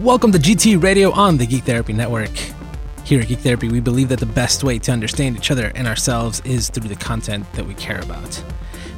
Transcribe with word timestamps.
Welcome 0.00 0.32
to 0.32 0.38
GT 0.38 0.82
Radio 0.82 1.12
on 1.12 1.36
the 1.36 1.44
Geek 1.44 1.64
Therapy 1.64 1.92
Network. 1.92 2.30
Here 3.04 3.20
at 3.20 3.28
Geek 3.28 3.40
Therapy, 3.40 3.68
we 3.68 3.80
believe 3.80 4.08
that 4.08 4.18
the 4.18 4.24
best 4.24 4.64
way 4.64 4.78
to 4.78 4.92
understand 4.92 5.36
each 5.36 5.50
other 5.50 5.70
and 5.74 5.86
ourselves 5.86 6.40
is 6.46 6.70
through 6.70 6.88
the 6.88 6.96
content 6.96 7.44
that 7.52 7.66
we 7.66 7.74
care 7.74 8.00
about. 8.00 8.42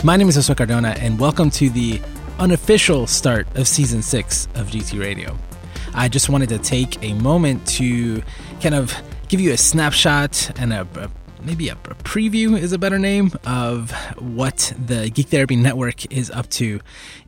My 0.04 0.16
name 0.16 0.28
is 0.28 0.36
Josue 0.36 0.56
Cardona, 0.56 0.90
and 1.00 1.18
welcome 1.18 1.50
to 1.50 1.70
the 1.70 2.00
unofficial 2.38 3.08
start 3.08 3.48
of 3.56 3.66
season 3.66 4.00
six 4.00 4.46
of 4.54 4.68
GT 4.68 5.00
Radio. 5.00 5.36
I 5.92 6.06
just 6.06 6.28
wanted 6.28 6.50
to 6.50 6.60
take 6.60 7.02
a 7.02 7.14
moment 7.14 7.66
to 7.78 8.22
kind 8.60 8.76
of 8.76 8.94
give 9.26 9.40
you 9.40 9.50
a 9.52 9.56
snapshot 9.56 10.52
and 10.60 10.72
a, 10.72 10.86
a 10.94 11.10
maybe 11.42 11.68
a, 11.68 11.72
a, 11.72 11.96
preview 12.04 12.56
is 12.56 12.72
a 12.72 12.78
better 12.78 13.00
name 13.00 13.32
of 13.44 13.90
what 14.20 14.72
the 14.78 15.10
Geek 15.10 15.26
Therapy 15.26 15.56
Network 15.56 16.12
is 16.12 16.30
up 16.30 16.48
to 16.50 16.78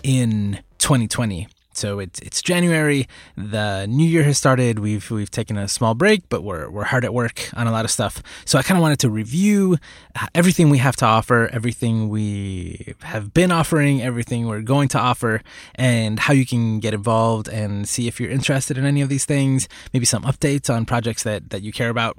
in 0.04 0.60
2020. 0.78 1.48
So 1.76 1.98
it's 1.98 2.20
it's 2.20 2.42
January. 2.42 3.06
The 3.36 3.86
new 3.86 4.06
year 4.06 4.22
has 4.24 4.38
started. 4.38 4.78
We've 4.78 5.10
we've 5.10 5.30
taken 5.30 5.56
a 5.56 5.68
small 5.68 5.94
break, 5.94 6.28
but 6.28 6.42
we're 6.42 6.70
we're 6.70 6.84
hard 6.84 7.04
at 7.04 7.14
work 7.14 7.50
on 7.54 7.66
a 7.66 7.72
lot 7.72 7.84
of 7.84 7.90
stuff. 7.90 8.22
So 8.44 8.58
I 8.58 8.62
kind 8.62 8.78
of 8.78 8.82
wanted 8.82 8.98
to 9.00 9.10
review 9.10 9.78
uh, 10.20 10.26
everything 10.34 10.70
we 10.70 10.78
have 10.78 10.96
to 10.96 11.06
offer, 11.06 11.48
everything 11.52 12.08
we 12.08 12.94
have 13.02 13.34
been 13.34 13.52
offering, 13.52 14.02
everything 14.02 14.46
we're 14.46 14.62
going 14.62 14.88
to 14.88 14.98
offer, 14.98 15.42
and 15.74 16.20
how 16.20 16.32
you 16.32 16.46
can 16.46 16.80
get 16.80 16.94
involved 16.94 17.48
and 17.48 17.88
see 17.88 18.08
if 18.08 18.20
you're 18.20 18.30
interested 18.30 18.78
in 18.78 18.84
any 18.84 19.00
of 19.00 19.08
these 19.08 19.24
things. 19.24 19.68
Maybe 19.92 20.06
some 20.06 20.22
updates 20.22 20.72
on 20.72 20.86
projects 20.86 21.22
that 21.24 21.50
that 21.50 21.62
you 21.62 21.72
care 21.72 21.90
about. 21.90 22.18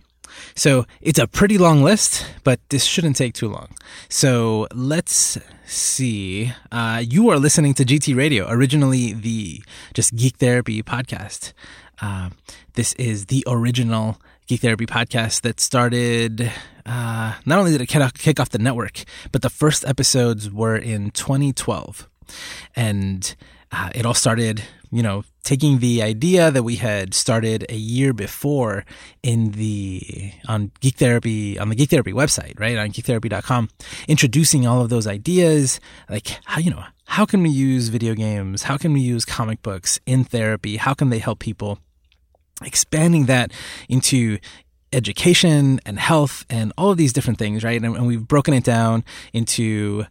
So 0.55 0.85
it's 1.01 1.19
a 1.19 1.27
pretty 1.27 1.57
long 1.57 1.83
list, 1.83 2.25
but 2.43 2.59
this 2.69 2.83
shouldn't 2.83 3.15
take 3.15 3.33
too 3.33 3.49
long. 3.49 3.69
So 4.09 4.67
let's 4.73 5.37
see. 5.65 6.53
Uh, 6.71 7.03
you 7.07 7.29
are 7.29 7.37
listening 7.37 7.73
to 7.75 7.85
GT 7.85 8.15
Radio, 8.15 8.47
originally 8.49 9.13
the 9.13 9.63
just 9.93 10.15
Geek 10.15 10.37
Therapy 10.37 10.81
podcast. 10.83 11.53
Uh, 12.01 12.29
this 12.73 12.93
is 12.93 13.27
the 13.27 13.43
original 13.47 14.19
Geek 14.47 14.61
Therapy 14.61 14.85
podcast 14.85 15.41
that 15.41 15.59
started. 15.59 16.51
Uh, 16.85 17.33
not 17.45 17.57
only 17.57 17.71
did 17.71 17.81
it 17.81 17.87
kick 17.87 18.39
off 18.39 18.49
the 18.49 18.59
network, 18.59 19.03
but 19.31 19.41
the 19.41 19.49
first 19.49 19.83
episodes 19.85 20.51
were 20.51 20.75
in 20.75 21.09
2012, 21.11 22.07
and 22.75 23.35
uh, 23.71 23.89
it 23.95 24.05
all 24.05 24.13
started, 24.13 24.63
you 24.95 25.03
know, 25.03 25.25
taking 25.43 25.79
the 25.79 26.01
idea 26.01 26.49
that 26.49 26.63
we 26.63 26.77
had 26.77 27.13
started 27.13 27.65
a 27.69 27.75
year 27.75 28.13
before 28.13 28.85
in 29.21 29.51
the 29.51 30.31
on 30.47 30.71
geek 30.79 30.95
therapy 30.95 31.59
on 31.59 31.67
the 31.67 31.75
geek 31.75 31.89
therapy 31.89 32.13
website 32.13 32.57
right? 32.57 32.77
On 32.77 32.89
geektherapy.com 32.89 33.69
introducing 34.07 34.65
all 34.65 34.81
of 34.81 34.89
those 34.89 35.05
ideas 35.05 35.81
like 36.09 36.39
how 36.45 36.59
you 36.59 36.71
know 36.71 36.81
how 37.07 37.25
can 37.25 37.43
we 37.43 37.49
use 37.49 37.89
video 37.89 38.15
games? 38.15 38.63
How 38.63 38.77
can 38.77 38.93
we 38.93 39.01
use 39.01 39.25
comic 39.25 39.61
books 39.61 39.99
in 40.05 40.23
therapy? 40.23 40.77
How 40.77 40.93
can 40.93 41.09
they 41.09 41.19
help 41.19 41.39
people? 41.39 41.77
Expanding 42.63 43.25
that 43.25 43.51
into 43.89 44.39
education 44.93 45.81
and 45.85 45.99
health 45.99 46.45
and 46.49 46.71
all 46.77 46.91
of 46.91 46.97
these 46.97 47.11
different 47.11 47.37
things 47.37 47.65
right? 47.65 47.83
And, 47.83 47.97
and 47.97 48.07
we've 48.07 48.25
broken 48.25 48.53
it 48.53 48.63
down 48.63 49.03
into 49.33 50.05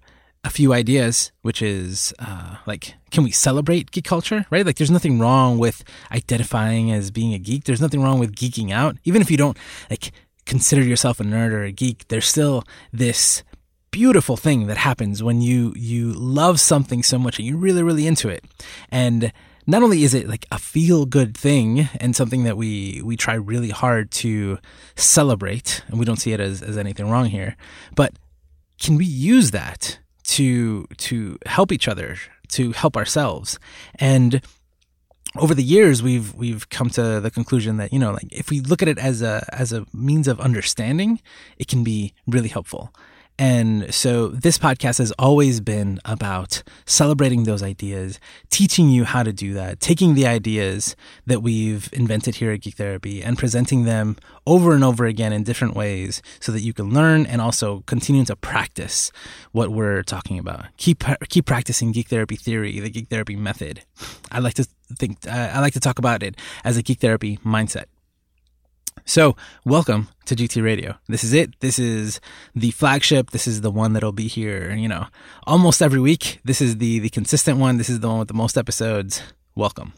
a 0.45 0.51
few 0.51 0.73
ideas, 0.73 1.33
which 1.43 1.63
is 1.63 2.13
uh, 2.19 2.57
like, 2.67 2.95
can 3.11 3.25
we 3.25 3.31
celebrate 3.31 3.91
geek 3.91 4.05
culture? 4.05 4.45
Right? 4.51 4.65
Like, 4.65 4.77
there's 4.77 4.91
nothing 4.91 5.19
wrong 5.19 5.59
with 5.59 5.83
identifying 6.13 6.93
as 6.93 7.11
being 7.11 7.33
a 7.33 7.39
geek. 7.39 7.65
There's 7.65 7.81
nothing 7.81 8.03
wrong 8.03 8.19
with 8.19 8.35
geeking 8.37 8.71
out, 8.71 8.97
even 9.05 9.23
if 9.23 9.31
you 9.31 9.37
don't 9.37 9.57
like 9.91 10.13
consider 10.45 10.83
yourself 10.83 11.19
a 11.19 11.25
nerd 11.25 11.53
or 11.53 11.65
a 11.65 11.73
geek. 11.73 12.07
There's 12.09 12.29
still 12.29 12.65
this 12.93 13.43
beautiful 13.91 14.37
thing 14.37 14.67
that 14.67 14.77
happens 14.77 15.23
when 15.23 15.41
you 15.41 15.73
you 15.77 16.13
love 16.13 16.59
something 16.61 17.03
so 17.03 17.17
much 17.17 17.39
and 17.39 17.47
you're 17.47 17.57
really 17.57 17.83
really 17.83 18.07
into 18.07 18.29
it, 18.29 18.45
and 18.91 19.33
not 19.67 19.83
only 19.83 20.05
is 20.05 20.13
it 20.13 20.29
like 20.29 20.47
a 20.53 20.59
feel 20.59 21.07
good 21.07 21.37
thing 21.37 21.89
and 22.01 22.15
something 22.15 22.45
that 22.45 22.57
we 22.57 23.01
we 23.03 23.17
try 23.17 23.35
really 23.35 23.71
hard 23.71 24.11
to 24.11 24.59
celebrate, 24.95 25.83
and 25.89 25.99
we 25.99 26.05
don't 26.05 26.19
see 26.19 26.33
it 26.33 26.41
as 26.41 26.61
as 26.61 26.77
anything 26.77 27.09
wrong 27.09 27.27
here, 27.27 27.57
but 27.95 28.13
can 28.79 28.97
we 28.97 29.07
use 29.07 29.53
that 29.53 30.01
to 30.35 30.87
to 30.97 31.39
help 31.47 31.71
each 31.73 31.87
other, 31.89 32.17
to 32.49 32.73
help 32.73 32.97
ourselves. 32.97 33.59
And 33.97 34.41
over 35.37 35.55
the 35.55 35.63
years 35.63 36.03
we've 36.03 36.35
we've 36.35 36.69
come 36.69 36.91
to 36.91 37.21
the 37.21 37.31
conclusion 37.31 37.77
that 37.77 37.93
you 37.93 37.99
know 37.99 38.13
like 38.13 38.33
if 38.33 38.51
we 38.51 38.61
look 38.61 38.83
at 38.83 38.89
it 38.89 38.99
as 38.99 39.23
a 39.23 39.45
as 39.53 39.73
a 39.73 39.85
means 39.93 40.29
of 40.29 40.39
understanding 40.41 41.21
it 41.59 41.67
can 41.67 41.83
be 41.83 42.15
really 42.27 42.49
helpful 42.49 42.95
and 43.39 43.93
so 43.93 44.29
this 44.29 44.59
podcast 44.59 44.99
has 44.99 45.11
always 45.19 45.61
been 45.61 45.99
about 46.05 46.63
celebrating 46.87 47.45
those 47.45 47.63
ideas, 47.65 48.21
teaching 48.51 48.89
you 48.89 49.05
how 49.05 49.25
to 49.25 49.33
do 49.33 49.55
that, 49.55 49.81
taking 49.81 50.15
the 50.15 50.27
ideas 50.27 50.95
that 51.27 51.43
we've 51.43 51.89
invented 51.93 52.37
here 52.37 52.53
at 52.53 52.61
Geek 52.61 52.77
Therapy 52.77 53.23
and 53.23 53.37
presenting 53.37 53.85
them 53.85 54.17
over 54.47 54.73
and 54.73 54.85
over 54.85 55.05
again 55.07 55.33
in 55.33 55.43
different 55.43 55.75
ways 55.75 56.23
so 56.39 56.53
that 56.53 56.61
you 56.61 56.73
can 56.73 56.95
learn 56.95 57.27
and 57.27 57.41
also 57.41 57.83
continue 57.87 58.25
to 58.25 58.37
practice 58.37 59.11
what 59.51 59.71
we're 59.71 60.05
talking 60.05 60.39
about. 60.39 60.67
Keep 60.77 61.03
keep 61.29 61.47
practicing 61.47 61.91
Geek 61.91 62.09
Therapy 62.09 62.37
theory, 62.37 62.79
the 62.79 62.91
Geek 62.91 63.09
Therapy 63.09 63.35
method. 63.35 63.83
I 64.31 64.39
like 64.39 64.55
to 64.55 64.67
think 64.97 65.27
I 65.27 65.61
like 65.61 65.73
to 65.73 65.81
talk 65.81 65.99
about 65.99 66.23
it 66.23 66.37
as 66.63 66.77
a 66.77 66.83
Geek 66.83 67.01
Therapy 67.01 67.39
mindset. 67.39 67.87
So, 69.07 69.37
welcome 69.67 70.09
to 70.25 70.35
GT 70.35 70.65
Radio. 70.65 70.97
This 71.09 71.25
is 71.25 71.35
it. 71.35 71.61
This 71.61 71.79
is 71.79 72.21
the 72.55 72.71
flagship. 72.71 73.33
This 73.33 73.47
is 73.47 73.61
the 73.61 73.71
one 73.71 73.93
that'll 73.93 74.13
be 74.13 74.29
here, 74.29 74.73
you 74.73 74.89
know, 74.89 75.07
almost 75.47 75.83
every 75.83 76.01
week. 76.01 76.41
This 76.43 76.63
is 76.63 76.79
the 76.79 77.01
the 77.01 77.11
consistent 77.11 77.59
one. 77.59 77.77
This 77.77 77.91
is 77.91 78.01
the 78.01 78.09
one 78.09 78.21
with 78.21 78.29
the 78.29 78.35
most 78.35 78.57
episodes. 78.57 79.23
Welcome. 79.55 79.93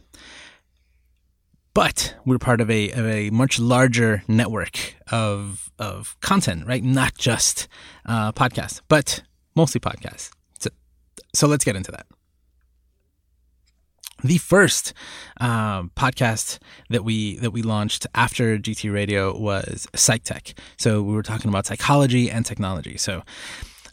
But 1.72 2.16
we're 2.24 2.38
part 2.38 2.60
of 2.60 2.68
a 2.68 2.90
of 2.90 3.06
a 3.06 3.30
much 3.30 3.60
larger 3.60 4.24
network 4.26 4.96
of 5.12 5.70
of 5.78 6.16
content, 6.20 6.66
right? 6.66 6.82
Not 6.82 7.16
just 7.16 7.68
uh, 8.06 8.32
podcasts, 8.32 8.80
but 8.88 9.22
mostly 9.54 9.80
podcasts. 9.80 10.30
So, 10.58 10.70
so 11.32 11.46
let's 11.46 11.64
get 11.64 11.76
into 11.76 11.92
that 11.92 12.06
the 14.22 14.38
first 14.38 14.92
uh, 15.40 15.82
podcast 15.82 16.58
that 16.90 17.04
we 17.04 17.36
that 17.38 17.50
we 17.50 17.62
launched 17.62 18.06
after 18.14 18.58
GT 18.58 18.92
Radio 18.92 19.36
was 19.36 19.86
Psych 19.94 20.22
Tech. 20.24 20.54
So 20.76 21.02
we 21.02 21.14
were 21.14 21.22
talking 21.22 21.48
about 21.48 21.66
psychology 21.66 22.30
and 22.30 22.44
technology. 22.44 22.96
So 22.96 23.22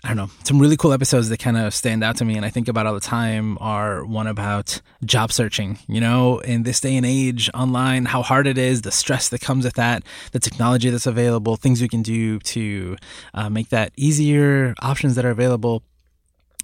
I 0.05 0.09
don't 0.09 0.17
know, 0.17 0.29
some 0.43 0.59
really 0.59 0.75
cool 0.75 0.91
episodes 0.91 1.29
that 1.29 1.39
kind 1.39 1.55
of 1.55 1.73
stand 1.73 2.03
out 2.03 2.17
to 2.17 2.25
me 2.25 2.35
and 2.35 2.45
I 2.45 2.49
think 2.49 2.67
about 2.67 2.85
all 2.85 2.93
the 2.93 2.99
time 2.99 3.57
are 3.61 4.03
one 4.03 4.27
about 4.27 4.81
job 5.05 5.31
searching, 5.31 5.79
you 5.87 6.01
know, 6.01 6.39
in 6.39 6.63
this 6.63 6.81
day 6.81 6.97
and 6.97 7.05
age 7.05 7.49
online, 7.53 8.03
how 8.03 8.21
hard 8.21 8.45
it 8.45 8.57
is, 8.57 8.81
the 8.81 8.91
stress 8.91 9.29
that 9.29 9.39
comes 9.39 9.63
with 9.63 9.75
that, 9.75 10.03
the 10.33 10.39
technology 10.39 10.89
that's 10.89 11.05
available, 11.05 11.55
things 11.55 11.81
we 11.81 11.87
can 11.87 12.01
do 12.01 12.39
to 12.39 12.97
uh, 13.33 13.49
make 13.49 13.69
that 13.69 13.93
easier, 13.95 14.75
options 14.81 15.15
that 15.15 15.23
are 15.23 15.31
available 15.31 15.83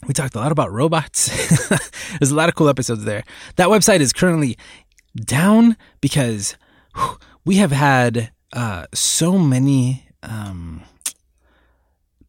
we 0.07 0.13
talked 0.13 0.35
a 0.35 0.39
lot 0.39 0.51
about 0.51 0.71
robots. 0.71 1.27
There's 2.19 2.31
a 2.31 2.35
lot 2.35 2.49
of 2.49 2.55
cool 2.55 2.69
episodes 2.69 3.03
there. 3.03 3.23
That 3.57 3.67
website 3.67 3.99
is 3.99 4.13
currently 4.13 4.57
down 5.15 5.77
because 6.01 6.55
we 7.45 7.55
have 7.57 7.71
had 7.71 8.31
uh, 8.53 8.85
so 8.93 9.37
many. 9.37 10.05
Um, 10.23 10.83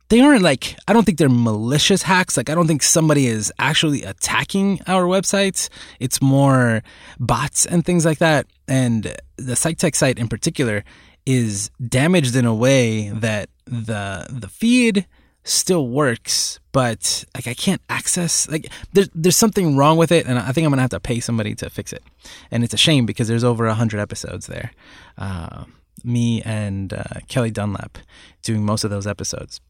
they 0.08 0.20
aren't 0.20 0.42
like 0.42 0.76
I 0.88 0.92
don't 0.92 1.04
think 1.04 1.18
they're 1.18 1.28
malicious 1.28 2.02
hacks. 2.02 2.36
Like 2.36 2.50
I 2.50 2.54
don't 2.54 2.66
think 2.66 2.82
somebody 2.82 3.26
is 3.26 3.52
actually 3.58 4.02
attacking 4.02 4.80
our 4.86 5.04
websites. 5.04 5.68
It's 6.00 6.20
more 6.20 6.82
bots 7.18 7.64
and 7.64 7.84
things 7.84 8.04
like 8.04 8.18
that. 8.18 8.46
And 8.66 9.04
the 9.36 9.54
PsychTech 9.54 9.94
site 9.94 10.18
in 10.18 10.28
particular 10.28 10.84
is 11.26 11.70
damaged 11.86 12.34
in 12.34 12.44
a 12.44 12.54
way 12.54 13.10
that 13.10 13.50
the 13.66 14.26
the 14.28 14.48
feed 14.48 15.06
still 15.44 15.88
works, 15.88 16.60
but 16.72 17.24
like 17.34 17.46
I 17.46 17.54
can't 17.54 17.80
access 17.88 18.48
like 18.48 18.70
there's 18.92 19.08
there's 19.14 19.36
something 19.36 19.76
wrong 19.76 19.96
with 19.96 20.12
it, 20.12 20.26
and 20.26 20.38
I 20.38 20.52
think 20.52 20.64
I'm 20.64 20.70
gonna 20.70 20.82
have 20.82 20.90
to 20.90 21.00
pay 21.00 21.20
somebody 21.20 21.54
to 21.56 21.70
fix 21.70 21.92
it, 21.92 22.02
and 22.50 22.62
it's 22.64 22.74
a 22.74 22.78
shame 22.78 23.06
because 23.06 23.28
there's 23.28 23.44
over 23.44 23.66
a 23.66 23.74
hundred 23.74 24.00
episodes 24.00 24.46
there. 24.46 24.72
Uh, 25.18 25.64
me 26.04 26.42
and 26.42 26.92
uh, 26.92 27.20
Kelly 27.28 27.50
Dunlap 27.50 27.98
doing 28.42 28.64
most 28.64 28.84
of 28.84 28.90
those 28.90 29.06
episodes, 29.06 29.60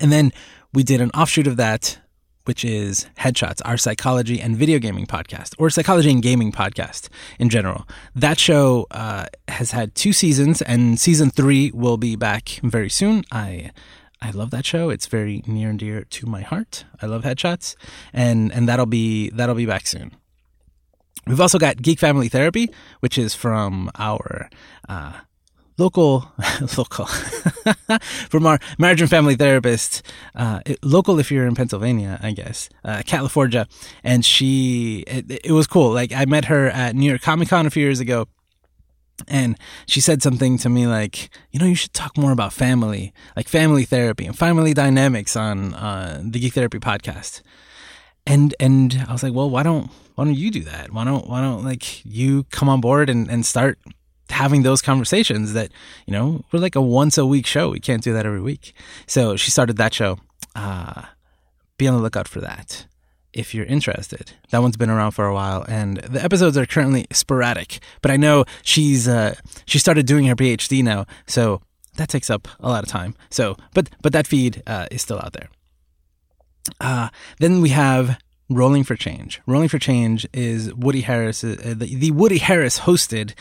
and 0.00 0.12
then 0.12 0.32
we 0.72 0.82
did 0.82 1.00
an 1.00 1.10
offshoot 1.10 1.46
of 1.46 1.56
that. 1.56 1.98
Which 2.44 2.64
is 2.64 3.06
Headshots, 3.18 3.60
our 3.66 3.76
psychology 3.76 4.40
and 4.40 4.56
video 4.56 4.78
gaming 4.78 5.04
podcast, 5.04 5.54
or 5.58 5.68
psychology 5.68 6.10
and 6.10 6.22
gaming 6.22 6.50
podcast 6.50 7.10
in 7.38 7.50
general. 7.50 7.86
That 8.14 8.38
show 8.38 8.86
uh, 8.90 9.26
has 9.48 9.72
had 9.72 9.94
two 9.94 10.14
seasons, 10.14 10.62
and 10.62 10.98
season 10.98 11.28
three 11.28 11.70
will 11.74 11.98
be 11.98 12.16
back 12.16 12.48
very 12.62 12.88
soon. 12.88 13.24
I 13.30 13.70
I 14.20 14.30
love 14.30 14.50
that 14.50 14.66
show. 14.66 14.90
It's 14.90 15.06
very 15.06 15.42
near 15.46 15.70
and 15.70 15.78
dear 15.78 16.04
to 16.04 16.26
my 16.26 16.40
heart. 16.40 16.84
I 17.00 17.06
love 17.06 17.22
headshots, 17.22 17.76
and 18.12 18.52
and 18.52 18.68
that'll 18.68 18.86
be 18.86 19.30
that'll 19.30 19.54
be 19.54 19.66
back 19.66 19.86
soon. 19.86 20.12
We've 21.26 21.40
also 21.40 21.58
got 21.58 21.82
Geek 21.82 21.98
Family 21.98 22.28
Therapy, 22.28 22.70
which 23.00 23.18
is 23.18 23.34
from 23.34 23.90
our 23.98 24.48
uh, 24.88 25.12
local, 25.76 26.32
local, 26.78 27.06
from 28.30 28.46
our 28.46 28.58
marriage 28.78 29.00
and 29.00 29.10
family 29.10 29.36
therapist, 29.36 30.02
uh, 30.34 30.60
local 30.82 31.18
if 31.18 31.30
you're 31.30 31.46
in 31.46 31.54
Pennsylvania, 31.54 32.18
I 32.22 32.32
guess, 32.32 32.70
uh, 32.84 33.02
California. 33.06 33.68
And 34.02 34.24
she, 34.24 35.04
it, 35.06 35.40
it 35.44 35.52
was 35.52 35.66
cool. 35.66 35.92
Like 35.92 36.12
I 36.12 36.24
met 36.24 36.46
her 36.46 36.68
at 36.68 36.94
New 36.94 37.08
York 37.08 37.20
Comic 37.20 37.48
Con 37.48 37.66
a 37.66 37.70
few 37.70 37.82
years 37.82 38.00
ago. 38.00 38.26
And 39.26 39.58
she 39.86 40.00
said 40.00 40.22
something 40.22 40.58
to 40.58 40.68
me 40.68 40.86
like, 40.86 41.30
you 41.50 41.58
know, 41.58 41.66
you 41.66 41.74
should 41.74 41.92
talk 41.92 42.16
more 42.16 42.30
about 42.30 42.52
family, 42.52 43.12
like 43.36 43.48
family 43.48 43.84
therapy 43.84 44.26
and 44.26 44.38
family 44.38 44.74
dynamics 44.74 45.34
on 45.36 45.74
uh, 45.74 46.22
the 46.24 46.38
Geek 46.38 46.54
Therapy 46.54 46.78
podcast. 46.78 47.42
And 48.26 48.54
and 48.60 49.04
I 49.08 49.12
was 49.12 49.22
like, 49.22 49.32
well, 49.32 49.50
why 49.50 49.62
don't 49.62 49.90
why 50.14 50.24
don't 50.24 50.36
you 50.36 50.50
do 50.50 50.62
that? 50.64 50.92
Why 50.92 51.04
don't 51.04 51.26
why 51.28 51.40
don't 51.40 51.64
like 51.64 52.04
you 52.04 52.44
come 52.44 52.68
on 52.68 52.80
board 52.80 53.10
and, 53.10 53.28
and 53.30 53.44
start 53.44 53.78
having 54.30 54.62
those 54.62 54.82
conversations 54.82 55.54
that, 55.54 55.72
you 56.06 56.12
know, 56.12 56.44
we're 56.52 56.60
like 56.60 56.76
a 56.76 56.82
once 56.82 57.16
a 57.16 57.24
week 57.26 57.46
show. 57.46 57.70
We 57.70 57.80
can't 57.80 58.02
do 58.02 58.12
that 58.12 58.26
every 58.26 58.42
week. 58.42 58.74
So 59.06 59.36
she 59.36 59.50
started 59.50 59.78
that 59.78 59.94
show. 59.94 60.18
Uh, 60.54 61.02
be 61.78 61.88
on 61.88 61.94
the 61.94 62.02
lookout 62.02 62.28
for 62.28 62.40
that 62.40 62.86
if 63.38 63.54
you're 63.54 63.66
interested. 63.66 64.32
That 64.50 64.60
one's 64.60 64.76
been 64.76 64.90
around 64.90 65.12
for 65.12 65.26
a 65.26 65.34
while, 65.34 65.64
and 65.68 65.98
the 65.98 66.22
episodes 66.22 66.58
are 66.58 66.66
currently 66.66 67.06
sporadic. 67.12 67.78
But 68.02 68.10
I 68.10 68.16
know 68.16 68.44
she's 68.62 69.06
uh, 69.06 69.36
she 69.64 69.78
started 69.78 70.06
doing 70.06 70.24
her 70.26 70.34
PhD 70.34 70.82
now, 70.82 71.06
so 71.26 71.62
that 71.96 72.08
takes 72.08 72.28
up 72.28 72.48
a 72.60 72.68
lot 72.68 72.82
of 72.82 72.90
time. 72.90 73.14
So, 73.30 73.56
but 73.74 73.90
but 74.02 74.12
that 74.12 74.26
feed 74.26 74.62
uh, 74.66 74.86
is 74.90 75.02
still 75.02 75.18
out 75.18 75.32
there. 75.32 75.48
Uh, 76.80 77.08
then 77.38 77.60
we 77.60 77.70
have 77.70 78.18
Rolling 78.50 78.84
for 78.84 78.96
Change. 78.96 79.40
Rolling 79.46 79.68
for 79.68 79.78
Change 79.78 80.26
is 80.32 80.74
Woody 80.74 81.02
Harris, 81.02 81.44
uh, 81.44 81.56
the, 81.76 81.94
the, 81.96 82.10
Woody 82.10 82.38
Harris 82.38 82.80
hosted 82.80 83.34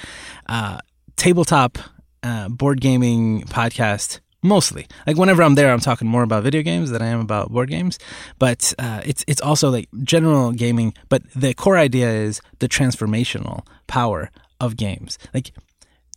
uh, 0.47 0.79
tabletop 1.15 1.77
uh, 2.23 2.49
board 2.49 2.81
gaming 2.81 3.41
podcast. 3.43 4.19
Mostly, 4.43 4.87
like 5.07 5.17
whenever 5.17 5.41
I'm 5.41 5.55
there, 5.55 5.73
I'm 5.73 5.79
talking 5.79 6.07
more 6.07 6.23
about 6.23 6.43
video 6.43 6.61
games 6.61 6.91
than 6.91 7.01
I 7.01 7.07
am 7.07 7.19
about 7.19 7.51
board 7.51 7.69
games. 7.69 7.97
But 8.37 8.73
uh, 8.77 9.01
it's 9.03 9.25
it's 9.27 9.41
also 9.41 9.69
like 9.69 9.89
general 10.03 10.51
gaming. 10.51 10.93
But 11.09 11.23
the 11.35 11.53
core 11.53 11.77
idea 11.77 12.09
is 12.09 12.39
the 12.59 12.69
transformational 12.69 13.65
power 13.87 14.29
of 14.59 14.77
games. 14.77 15.17
Like 15.33 15.51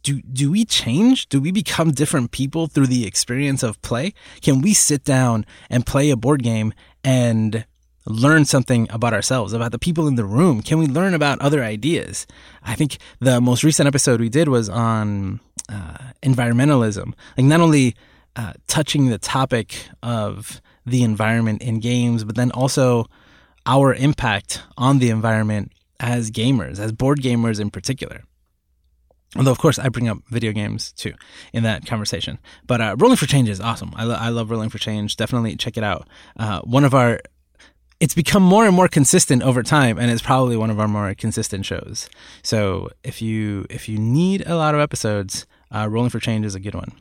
do 0.03 0.21
do 0.23 0.51
we 0.51 0.65
change? 0.65 1.29
Do 1.29 1.41
we 1.41 1.51
become 1.51 1.93
different 1.93 2.31
people 2.31 2.67
through 2.67 2.87
the 2.87 3.07
experience 3.07 3.63
of 3.63 3.81
play? 3.83 4.15
Can 4.41 4.61
we 4.61 4.75
sit 4.75 5.05
down 5.05 5.45
and 5.69 5.87
play 5.87 6.11
a 6.11 6.17
board 6.17 6.43
game 6.43 6.73
and 7.05 7.65
learn 8.07 8.45
something 8.45 8.89
about 8.91 9.13
ourselves, 9.13 9.53
about 9.53 9.73
the 9.73 9.79
people 9.79 10.09
in 10.09 10.15
the 10.15 10.25
room? 10.25 10.63
Can 10.63 10.79
we 10.79 10.87
learn 10.87 11.15
about 11.15 11.41
other 11.41 11.63
ideas? 11.63 12.27
I 12.63 12.75
think 12.75 12.99
the 13.21 13.41
most 13.41 13.63
recent 13.63 13.87
episode 13.87 14.21
we 14.21 14.29
did 14.29 14.49
was 14.49 14.69
on 14.69 15.41
uh, 15.69 15.99
environmentalism. 16.23 17.13
Like 17.37 17.47
not 17.47 17.61
only 17.61 17.95
uh, 18.37 18.55
touching 18.67 19.09
the 19.09 19.19
topic 19.19 19.89
of 20.03 20.61
the 20.87 21.03
environment 21.03 21.63
in 21.63 21.81
games, 21.81 22.25
but 22.25 22.37
then 22.37 22.51
also 22.53 23.07
our 23.67 23.95
impact 23.95 24.63
on 24.77 24.99
the 24.99 25.11
environment 25.11 25.73
as 25.99 26.31
gamers, 26.31 26.79
as 26.79 26.93
board 26.93 27.21
gamers 27.21 27.61
in 27.61 27.71
particular. 27.71 28.23
Although, 29.37 29.53
of 29.53 29.59
course, 29.59 29.79
I 29.79 29.89
bring 29.89 30.09
up 30.09 30.19
video 30.29 30.53
games 30.53 30.93
too 30.93 31.13
in 31.53 31.63
that 31.63 31.87
conversation. 31.87 32.39
But 32.67 32.81
uh, 32.81 32.97
Rolling 32.99 33.17
for 33.17 33.27
Change 33.27 33.49
is 33.49 33.61
awesome. 33.61 33.93
I, 33.95 34.05
lo- 34.05 34.17
I 34.19 34.31
love 34.31 34.51
Rolling 34.51 34.71
for 34.71 34.79
Change. 34.79 35.17
Definitely 35.17 35.55
check 35.57 35.77
it 35.77 35.85
out. 35.85 36.09
Uh, 36.37 36.61
one 36.63 36.85
of 36.85 36.95
our 36.95 37.21
it's 38.01 38.15
become 38.15 38.43
more 38.43 38.67
and 38.67 38.75
more 38.75 38.89
consistent 38.89 39.43
over 39.43 39.63
time 39.63 39.99
and 39.99 40.11
it's 40.11 40.23
probably 40.23 40.57
one 40.57 40.71
of 40.71 40.81
our 40.81 40.89
more 40.89 41.15
consistent 41.15 41.67
shows 41.67 42.09
so 42.43 42.89
if 43.05 43.21
you 43.21 43.67
if 43.69 43.91
you 43.91 43.99
need 43.99 44.43
a 44.47 44.57
lot 44.57 44.75
of 44.75 44.81
episodes 44.81 45.47
uh, 45.71 45.87
rolling 45.87 46.09
for 46.09 46.19
change 46.19 46.47
is 46.47 46.55
a 46.55 46.61
good 46.61 46.75
one 46.75 46.93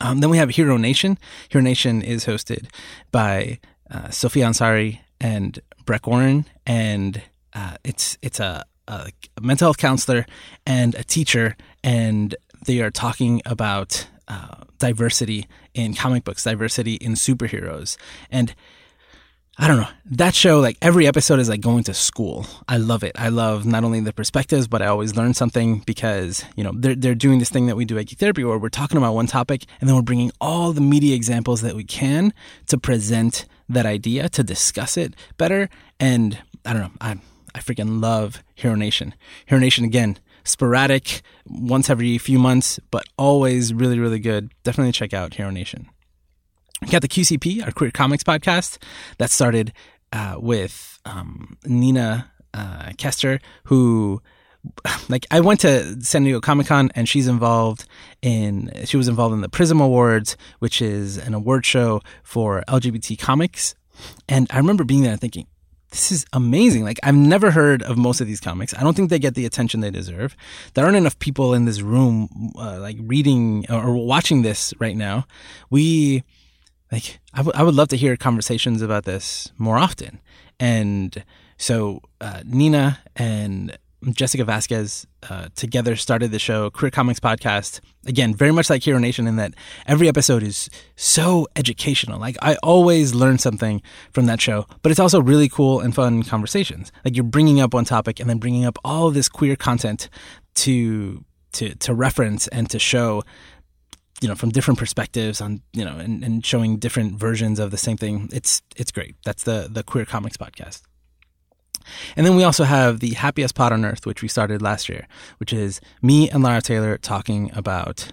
um, 0.00 0.20
then 0.20 0.30
we 0.30 0.38
have 0.38 0.50
hero 0.50 0.76
nation. 0.76 1.18
Hero 1.48 1.62
nation 1.62 2.02
is 2.02 2.24
hosted 2.24 2.66
by 3.10 3.58
uh, 3.90 4.08
sophia 4.10 4.46
ansari 4.46 5.00
and 5.20 5.60
breck 5.84 6.06
warren 6.06 6.46
and 6.66 7.22
uh, 7.54 7.76
it's 7.84 8.16
it's 8.22 8.40
a, 8.40 8.64
a 8.88 9.10
mental 9.40 9.66
health 9.66 9.78
counselor 9.78 10.24
and 10.66 10.94
a 10.94 11.04
teacher 11.04 11.56
and 11.84 12.34
they 12.64 12.80
are 12.80 12.90
talking 12.90 13.42
about 13.44 14.06
uh, 14.28 14.64
diversity 14.78 15.46
in 15.74 15.94
comic 15.94 16.24
books 16.24 16.44
diversity 16.44 16.94
in 16.94 17.12
superheroes. 17.12 17.96
And 18.30 18.54
I 19.58 19.68
don't 19.68 19.76
know. 19.76 19.88
That 20.06 20.34
show, 20.34 20.60
like 20.60 20.78
every 20.80 21.06
episode 21.06 21.38
is 21.38 21.48
like 21.48 21.60
going 21.60 21.84
to 21.84 21.94
school. 21.94 22.46
I 22.68 22.78
love 22.78 23.04
it. 23.04 23.12
I 23.16 23.28
love 23.28 23.66
not 23.66 23.84
only 23.84 24.00
the 24.00 24.12
perspectives, 24.12 24.66
but 24.66 24.80
I 24.80 24.86
always 24.86 25.14
learn 25.14 25.34
something 25.34 25.80
because, 25.80 26.44
you 26.56 26.64
know, 26.64 26.72
they're, 26.74 26.94
they're 26.94 27.14
doing 27.14 27.38
this 27.38 27.50
thing 27.50 27.66
that 27.66 27.76
we 27.76 27.84
do 27.84 27.98
at 27.98 28.06
Geek 28.06 28.18
Therapy 28.18 28.44
where 28.44 28.58
we're 28.58 28.70
talking 28.70 28.96
about 28.96 29.14
one 29.14 29.26
topic 29.26 29.66
and 29.80 29.88
then 29.88 29.94
we're 29.94 30.02
bringing 30.02 30.32
all 30.40 30.72
the 30.72 30.80
media 30.80 31.14
examples 31.14 31.60
that 31.60 31.76
we 31.76 31.84
can 31.84 32.32
to 32.68 32.78
present 32.78 33.44
that 33.68 33.84
idea, 33.84 34.28
to 34.30 34.42
discuss 34.42 34.96
it 34.96 35.14
better. 35.36 35.68
And 36.00 36.38
I 36.64 36.72
don't 36.72 36.82
know. 36.82 36.92
I, 37.00 37.18
I 37.54 37.58
freaking 37.58 38.00
love 38.00 38.42
Hero 38.54 38.74
Nation. 38.74 39.14
Hero 39.44 39.60
Nation, 39.60 39.84
again, 39.84 40.18
sporadic, 40.44 41.20
once 41.46 41.90
every 41.90 42.16
few 42.16 42.38
months, 42.38 42.80
but 42.90 43.04
always 43.18 43.74
really, 43.74 43.98
really 43.98 44.18
good. 44.18 44.50
Definitely 44.64 44.92
check 44.92 45.12
out 45.12 45.34
Hero 45.34 45.50
Nation. 45.50 45.90
Got 46.90 47.00
the 47.00 47.08
QCP, 47.08 47.64
our 47.64 47.72
queer 47.72 47.90
comics 47.90 48.22
podcast, 48.22 48.76
that 49.18 49.30
started 49.30 49.72
uh, 50.12 50.36
with 50.38 50.98
um, 51.06 51.56
Nina 51.64 52.30
uh, 52.52 52.90
Kester, 52.98 53.40
who 53.64 54.20
like 55.08 55.26
I 55.30 55.40
went 55.40 55.60
to 55.60 56.00
San 56.02 56.24
Diego 56.24 56.40
Comic 56.40 56.66
Con 56.66 56.90
and 56.94 57.08
she's 57.08 57.28
involved 57.28 57.86
in 58.20 58.70
she 58.84 58.96
was 58.96 59.08
involved 59.08 59.34
in 59.34 59.40
the 59.40 59.48
Prism 59.48 59.80
Awards, 59.80 60.36
which 60.58 60.82
is 60.82 61.16
an 61.16 61.34
award 61.34 61.64
show 61.64 62.00
for 62.22 62.62
LGBT 62.68 63.18
comics. 63.18 63.74
And 64.28 64.46
I 64.50 64.58
remember 64.58 64.84
being 64.84 65.02
there 65.02 65.12
and 65.12 65.20
thinking, 65.20 65.46
this 65.90 66.12
is 66.12 66.26
amazing. 66.32 66.84
Like 66.84 67.00
I've 67.02 67.14
never 67.14 67.50
heard 67.50 67.82
of 67.82 67.96
most 67.96 68.20
of 68.20 68.26
these 68.26 68.40
comics. 68.40 68.74
I 68.74 68.82
don't 68.82 68.94
think 68.94 69.10
they 69.10 69.18
get 69.18 69.34
the 69.34 69.46
attention 69.46 69.80
they 69.80 69.90
deserve. 69.90 70.36
There 70.74 70.84
aren't 70.84 70.96
enough 70.96 71.18
people 71.18 71.54
in 71.54 71.64
this 71.64 71.80
room 71.80 72.52
uh, 72.56 72.78
like 72.80 72.96
reading 73.00 73.66
or 73.70 73.94
watching 73.94 74.42
this 74.42 74.74
right 74.78 74.96
now. 74.96 75.26
We 75.70 76.24
like 76.92 77.18
I, 77.32 77.38
w- 77.38 77.52
I 77.54 77.62
would 77.62 77.74
love 77.74 77.88
to 77.88 77.96
hear 77.96 78.16
conversations 78.16 78.82
about 78.82 79.04
this 79.04 79.50
more 79.58 79.78
often. 79.78 80.20
And 80.60 81.24
so 81.56 82.00
uh, 82.20 82.42
Nina 82.44 83.00
and 83.16 83.76
Jessica 84.10 84.44
Vasquez 84.44 85.06
uh, 85.30 85.48
together 85.54 85.94
started 85.94 86.32
the 86.32 86.38
show 86.38 86.70
Queer 86.70 86.90
Comics 86.90 87.20
Podcast. 87.20 87.80
Again, 88.04 88.34
very 88.34 88.50
much 88.50 88.68
like 88.68 88.82
Hero 88.82 88.98
Nation 88.98 89.28
in 89.28 89.36
that 89.36 89.54
every 89.86 90.08
episode 90.08 90.42
is 90.42 90.68
so 90.96 91.46
educational. 91.54 92.18
Like 92.18 92.36
I 92.42 92.56
always 92.64 93.14
learn 93.14 93.38
something 93.38 93.80
from 94.10 94.26
that 94.26 94.40
show, 94.40 94.66
but 94.82 94.90
it's 94.90 95.00
also 95.00 95.22
really 95.22 95.48
cool 95.48 95.80
and 95.80 95.94
fun 95.94 96.24
conversations. 96.24 96.90
Like 97.04 97.14
you're 97.16 97.24
bringing 97.24 97.60
up 97.60 97.74
one 97.74 97.84
topic 97.84 98.18
and 98.18 98.28
then 98.28 98.38
bringing 98.38 98.64
up 98.64 98.76
all 98.84 99.10
this 99.10 99.28
queer 99.28 99.56
content 99.56 100.08
to 100.54 101.24
to 101.52 101.74
to 101.76 101.94
reference 101.94 102.48
and 102.48 102.68
to 102.70 102.78
show 102.78 103.22
you 104.22 104.28
know 104.28 104.34
from 104.34 104.50
different 104.50 104.78
perspectives 104.78 105.40
on 105.40 105.60
you 105.72 105.84
know 105.84 105.98
and, 105.98 106.24
and 106.24 106.46
showing 106.46 106.76
different 106.76 107.14
versions 107.14 107.58
of 107.58 107.70
the 107.70 107.76
same 107.76 107.96
thing 107.96 108.28
it's 108.32 108.62
it's 108.76 108.92
great. 108.92 109.16
That's 109.24 109.42
the 109.42 109.68
the 109.70 109.82
queer 109.82 110.04
comics 110.04 110.36
podcast. 110.36 110.82
And 112.16 112.24
then 112.24 112.36
we 112.36 112.44
also 112.44 112.62
have 112.62 113.00
the 113.00 113.14
happiest 113.14 113.56
pod 113.56 113.72
on 113.72 113.84
earth 113.84 114.06
which 114.06 114.22
we 114.22 114.28
started 114.28 114.62
last 114.62 114.88
year 114.88 115.08
which 115.38 115.52
is 115.52 115.80
me 116.00 116.30
and 116.30 116.42
lara 116.42 116.62
taylor 116.62 116.96
talking 116.96 117.50
about 117.54 118.12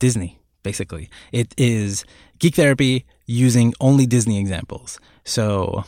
disney 0.00 0.40
basically. 0.62 1.08
It 1.32 1.54
is 1.56 2.04
geek 2.38 2.56
therapy 2.56 3.06
using 3.26 3.72
only 3.80 4.06
disney 4.06 4.38
examples. 4.38 4.98
So 5.24 5.84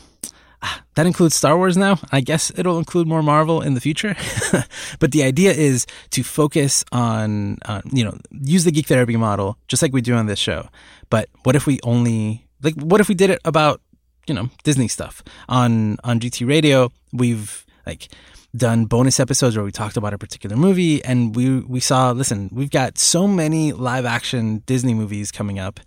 that 0.95 1.05
includes 1.05 1.35
Star 1.35 1.57
Wars 1.57 1.77
now. 1.77 1.99
I 2.11 2.21
guess 2.21 2.51
it'll 2.55 2.77
include 2.77 3.07
more 3.07 3.23
Marvel 3.23 3.61
in 3.61 3.73
the 3.73 3.81
future. 3.81 4.15
but 4.99 5.11
the 5.11 5.23
idea 5.23 5.51
is 5.51 5.85
to 6.11 6.23
focus 6.23 6.83
on, 6.91 7.57
uh, 7.65 7.81
you 7.91 8.03
know, 8.03 8.17
use 8.31 8.63
the 8.63 8.71
geek 8.71 8.87
therapy 8.87 9.17
model 9.17 9.57
just 9.67 9.81
like 9.81 9.93
we 9.93 10.01
do 10.01 10.13
on 10.13 10.27
this 10.27 10.39
show. 10.39 10.67
But 11.09 11.29
what 11.43 11.55
if 11.55 11.65
we 11.65 11.79
only, 11.83 12.47
like, 12.61 12.75
what 12.75 13.01
if 13.01 13.09
we 13.09 13.15
did 13.15 13.29
it 13.29 13.39
about, 13.45 13.81
you 14.27 14.33
know, 14.33 14.49
Disney 14.63 14.87
stuff? 14.87 15.23
On, 15.49 15.97
on 16.03 16.19
GT 16.19 16.47
Radio, 16.47 16.91
we've, 17.11 17.65
like, 17.85 18.07
done 18.55 18.85
bonus 18.85 19.19
episodes 19.19 19.55
where 19.55 19.65
we 19.65 19.71
talked 19.71 19.97
about 19.97 20.13
a 20.13 20.17
particular 20.17 20.55
movie 20.55 21.03
and 21.03 21.35
we 21.35 21.61
we 21.61 21.79
saw 21.79 22.11
listen 22.11 22.51
we've 22.53 22.69
got 22.69 22.99
so 22.99 23.27
many 23.27 23.71
live 23.73 24.05
action 24.05 24.61
Disney 24.67 24.93
movies 24.93 25.31
coming 25.31 25.57
up 25.57 25.79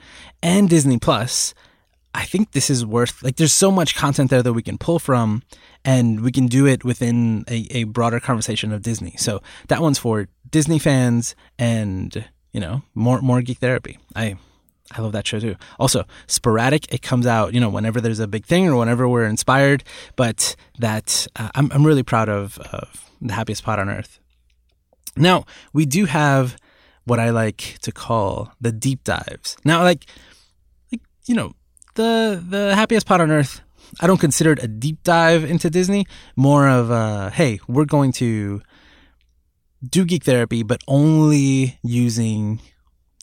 and 0.43 0.69
Disney 0.69 0.99
Plus 0.99 1.55
I 2.17 2.25
think 2.25 2.53
this 2.53 2.71
is 2.71 2.85
worth 2.85 3.23
like 3.23 3.37
there's 3.37 3.53
so 3.53 3.71
much 3.71 3.95
content 3.95 4.31
there 4.31 4.43
that 4.43 4.53
we 4.55 4.63
can 4.63 4.79
pull 4.79 4.99
from 4.99 5.43
and 5.85 6.23
we 6.23 6.33
can 6.33 6.47
do 6.47 6.67
it 6.67 6.83
within 6.83 7.45
a, 7.47 7.67
a 7.71 7.85
broader 7.85 8.21
conversation 8.21 8.73
of 8.73 8.81
Disney. 8.81 9.15
So 9.19 9.43
that 9.69 9.83
one's 9.83 9.99
for 9.99 10.27
Disney 10.51 10.79
fans 10.79 11.37
and 11.59 12.25
you 12.53 12.61
know 12.61 12.83
more 12.95 13.21
more 13.21 13.43
geek 13.43 13.59
therapy. 13.59 13.99
I 14.15 14.37
I 14.93 15.03
love 15.03 15.13
that 15.13 15.27
show 15.27 15.41
too. 15.41 15.57
Also, 15.79 16.05
sporadic. 16.27 16.93
It 16.93 17.03
comes 17.03 17.27
out, 17.27 17.53
you 17.53 17.61
know, 17.61 17.69
whenever 17.69 18.01
there's 18.01 18.21
a 18.21 18.29
big 18.29 18.47
thing 18.47 18.67
or 18.69 18.77
whenever 18.77 19.07
we're 19.07 19.27
inspired. 19.27 19.85
But 20.17 20.57
that 20.79 21.27
uh, 21.37 21.51
I'm 21.55 21.71
I'm 21.73 21.85
really 21.85 22.03
proud 22.03 22.31
of 22.31 22.59
of 22.59 23.11
the 23.21 23.35
happiest 23.35 23.63
pod 23.63 23.79
on 23.79 23.91
earth. 23.91 24.21
Now 25.17 25.45
we 25.75 25.85
do 25.85 26.07
have 26.07 26.57
what 27.05 27.21
I 27.21 27.31
like 27.31 27.79
to 27.83 27.93
call 27.93 28.53
the 28.61 28.73
deep 28.73 29.05
dives. 29.05 29.57
Now, 29.65 29.83
like, 29.83 30.07
like 30.91 31.03
you 31.27 31.35
know, 31.35 31.53
the 31.97 32.43
the 32.49 32.75
happiest 32.75 33.07
pod 33.07 33.21
on 33.21 33.31
earth. 33.31 33.61
I 34.01 34.07
don't 34.07 34.19
consider 34.19 34.53
it 34.53 34.63
a 34.63 34.69
deep 34.69 35.03
dive 35.03 35.45
into 35.45 35.71
Disney. 35.71 36.07
More 36.37 36.69
of 36.69 36.91
a 36.91 37.31
hey, 37.31 37.61
we're 37.69 37.85
going 37.85 38.13
to 38.13 38.63
do 39.89 40.05
geek 40.05 40.25
therapy, 40.25 40.63
but 40.63 40.83
only 40.89 41.79
using 41.83 42.61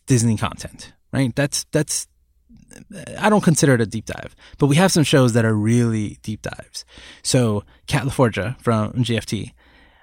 Disney 0.06 0.38
content. 0.38 0.94
Right? 1.12 1.36
That's 1.36 1.66
that's 1.72 2.08
I 3.18 3.30
don't 3.30 3.44
consider 3.44 3.76
it 3.76 3.82
a 3.82 3.86
deep 3.86 4.06
dive, 4.06 4.36
but 4.58 4.68
we 4.68 4.76
have 4.76 4.92
some 4.92 5.04
shows 5.04 5.34
that 5.34 5.46
are 5.46 5.54
really 5.54 6.18
deep 6.24 6.42
dives. 6.42 6.86
So 7.22 7.64
Kat 7.88 8.04
LaForgia 8.04 8.60
from 8.62 8.94
GFT, 8.94 9.52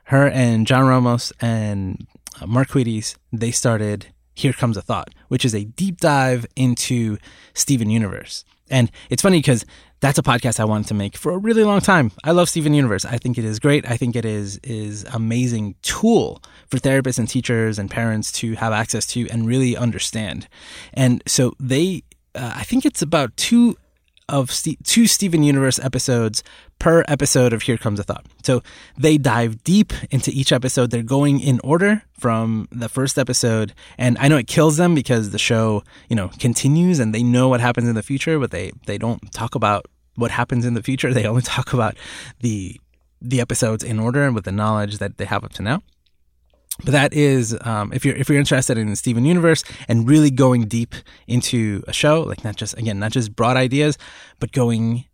her 0.05 0.29
and 0.29 0.67
John 0.67 0.87
Ramos 0.87 1.33
and 1.41 2.07
uh, 2.41 2.47
Mark 2.47 2.69
Quides, 2.69 3.17
they 3.33 3.51
started 3.51 4.09
Here 4.35 4.53
Comes 4.53 4.77
a 4.77 4.83
Thought, 4.83 5.11
which 5.29 5.45
is 5.45 5.55
a 5.55 5.65
deep 5.65 5.99
dive 5.99 6.47
into 6.57 7.19
Steven 7.55 7.91
Universe. 7.91 8.45
And 8.71 8.91
it's 9.11 9.23
funny 9.23 9.39
because 9.39 9.65
that's 10.01 10.19
a 10.19 10.23
podcast 10.23 10.61
I 10.61 10.65
wanted 10.65 10.87
to 10.89 10.95
make 10.95 11.17
for 11.17 11.33
a 11.33 11.39
really 11.39 11.65
long 11.65 11.81
time. 11.81 12.13
I 12.25 12.31
love 12.31 12.49
Steven 12.49 12.73
Universe. 12.73 13.05
I 13.05 13.19
think 13.19 13.37
it 13.37 13.45
is 13.45 13.59
great. 13.59 13.89
I 13.91 13.97
think 13.97 14.17
it 14.17 14.25
is 14.25 14.59
is 14.63 15.05
amazing 15.13 15.75
tool 15.83 16.43
for 16.69 16.79
therapists 16.79 17.19
and 17.19 17.29
teachers 17.29 17.79
and 17.79 17.91
parents 17.91 18.33
to 18.33 18.55
have 18.55 18.73
access 18.73 19.07
to 19.09 19.29
and 19.29 19.47
really 19.47 19.77
understand. 19.77 20.49
And 20.95 21.23
so 21.27 21.55
they 21.61 22.05
uh, 22.35 22.53
I 22.57 22.65
think 22.65 22.87
it's 22.87 23.03
about 23.03 23.37
two 23.37 23.77
of 24.31 24.51
St- 24.51 24.83
two 24.85 25.07
Steven 25.07 25.43
Universe 25.43 25.79
episodes 25.79 26.43
per 26.79 27.05
episode 27.09 27.53
of 27.53 27.63
Here 27.63 27.77
Comes 27.77 28.01
a 28.01 28.03
Thought. 28.03 28.27
So 28.43 28.63
they 28.97 29.19
dive 29.19 29.63
deep 29.65 29.93
into 30.11 30.31
each 30.31 30.53
episode. 30.53 30.91
They're 30.91 31.03
going 31.03 31.41
in 31.41 31.61
order 31.63 32.03
from 32.19 32.69
the 32.71 32.89
first 32.89 33.19
episode, 33.19 33.75
and 33.99 34.17
I 34.19 34.29
know 34.29 34.37
it 34.37 34.47
kills 34.47 34.77
them 34.77 34.95
because 34.95 35.31
the 35.31 35.39
show, 35.39 35.83
you 36.09 36.17
know, 36.17 36.29
continues 36.39 36.99
and 37.01 37.15
they 37.15 37.23
know 37.23 37.49
what 37.49 37.61
happens 37.61 37.89
in 37.89 37.95
the 37.95 38.03
future, 38.03 38.39
but 38.39 38.51
they 38.51 38.73
they 38.87 38.99
don't 38.99 39.31
talk 39.33 39.55
about 39.55 39.87
what 40.15 40.31
happens 40.31 40.65
in 40.65 40.75
the 40.75 40.83
future. 40.83 41.13
They 41.21 41.27
only 41.27 41.43
talk 41.43 41.73
about 41.73 41.97
the 42.41 42.81
the 43.21 43.41
episodes 43.41 43.85
in 43.85 43.99
order 44.01 44.25
and 44.25 44.35
with 44.35 44.45
the 44.45 44.53
knowledge 44.53 44.99
that 44.99 45.19
they 45.19 45.27
have 45.27 45.45
up 45.45 45.53
to 45.55 45.63
now. 45.63 45.83
But 46.85 46.93
that 46.93 47.13
is, 47.13 47.57
um, 47.63 47.93
if 47.93 48.05
you're 48.05 48.17
if 48.17 48.29
you're 48.29 48.39
interested 48.39 48.79
in 48.79 48.89
the 48.89 48.97
Steven 48.97 49.25
universe 49.25 49.65
and 49.89 50.09
really 50.09 50.31
going 50.31 50.67
deep 50.67 50.95
into 51.27 51.83
a 51.87 51.93
show, 51.93 52.23
like 52.23 52.45
not 52.45 52.57
just 52.57 52.77
again 52.79 52.99
not 52.99 53.13
just 53.13 53.35
broad 53.37 53.57
ideas, 53.57 53.99
but 54.39 54.53
going 54.53 55.05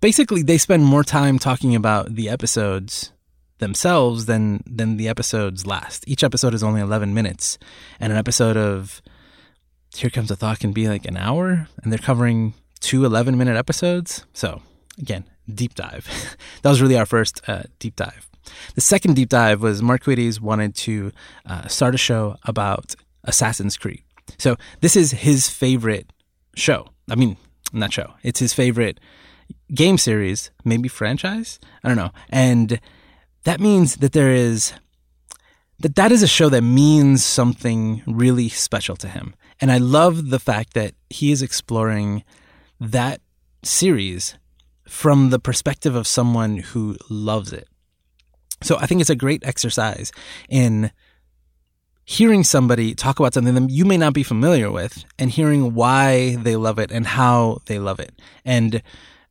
basically 0.00 0.42
they 0.42 0.58
spend 0.58 0.84
more 0.84 1.04
time 1.04 1.38
talking 1.38 1.74
about 1.74 2.14
the 2.14 2.28
episodes 2.28 3.12
themselves 3.58 4.26
than 4.26 4.62
than 4.66 4.96
the 4.96 5.08
episodes 5.08 5.66
last. 5.66 6.04
Each 6.06 6.24
episode 6.24 6.54
is 6.54 6.62
only 6.62 6.80
11 6.80 7.14
minutes, 7.14 7.58
and 8.00 8.12
an 8.12 8.18
episode 8.18 8.56
of 8.56 9.02
Here 9.94 10.10
Comes 10.10 10.30
a 10.30 10.36
Thought 10.36 10.60
can 10.60 10.72
be 10.72 10.88
like 10.88 11.06
an 11.06 11.16
hour, 11.16 11.68
and 11.82 11.92
they're 11.92 11.98
covering 11.98 12.54
two 12.80 13.04
11 13.04 13.36
minute 13.38 13.56
episodes. 13.56 14.26
So 14.32 14.62
again, 14.98 15.24
deep 15.52 15.74
dive. 15.74 16.06
that 16.62 16.70
was 16.70 16.82
really 16.82 16.98
our 16.98 17.06
first 17.06 17.40
uh, 17.48 17.64
deep 17.78 17.96
dive. 17.96 18.28
The 18.74 18.80
second 18.80 19.14
deep 19.14 19.28
dive 19.28 19.62
was 19.62 19.82
Mark 19.82 20.04
Quides 20.04 20.40
wanted 20.40 20.74
to 20.76 21.12
uh, 21.44 21.68
start 21.68 21.94
a 21.94 21.98
show 21.98 22.36
about 22.44 22.94
Assassin's 23.24 23.76
Creed. 23.76 24.02
So 24.38 24.56
this 24.80 24.96
is 24.96 25.12
his 25.12 25.48
favorite 25.48 26.12
show. 26.54 26.88
I 27.10 27.14
mean, 27.14 27.36
not 27.72 27.92
show. 27.92 28.14
It's 28.22 28.40
his 28.40 28.52
favorite 28.52 29.00
game 29.74 29.98
series, 29.98 30.50
maybe 30.64 30.88
franchise. 30.88 31.58
I 31.84 31.88
don't 31.88 31.96
know. 31.96 32.12
And 32.30 32.80
that 33.44 33.60
means 33.60 33.96
that 33.96 34.12
there 34.12 34.32
is 34.32 34.72
that 35.78 35.94
that 35.96 36.10
is 36.10 36.22
a 36.22 36.26
show 36.26 36.48
that 36.48 36.62
means 36.62 37.22
something 37.22 38.02
really 38.06 38.48
special 38.48 38.96
to 38.96 39.08
him. 39.08 39.34
And 39.60 39.70
I 39.70 39.78
love 39.78 40.30
the 40.30 40.38
fact 40.38 40.74
that 40.74 40.94
he 41.10 41.32
is 41.32 41.42
exploring 41.42 42.24
that 42.80 43.20
series 43.62 44.36
from 44.88 45.30
the 45.30 45.38
perspective 45.38 45.94
of 45.94 46.06
someone 46.06 46.58
who 46.58 46.96
loves 47.10 47.52
it. 47.52 47.68
So 48.62 48.76
I 48.78 48.86
think 48.86 49.00
it's 49.00 49.10
a 49.10 49.16
great 49.16 49.44
exercise 49.44 50.12
in 50.48 50.90
hearing 52.04 52.44
somebody 52.44 52.94
talk 52.94 53.18
about 53.18 53.34
something 53.34 53.54
that 53.54 53.70
you 53.70 53.84
may 53.84 53.96
not 53.96 54.14
be 54.14 54.22
familiar 54.22 54.70
with 54.70 55.04
and 55.18 55.30
hearing 55.30 55.74
why 55.74 56.36
they 56.36 56.56
love 56.56 56.78
it 56.78 56.92
and 56.92 57.06
how 57.06 57.58
they 57.66 57.78
love 57.78 57.98
it. 58.00 58.14
And 58.44 58.82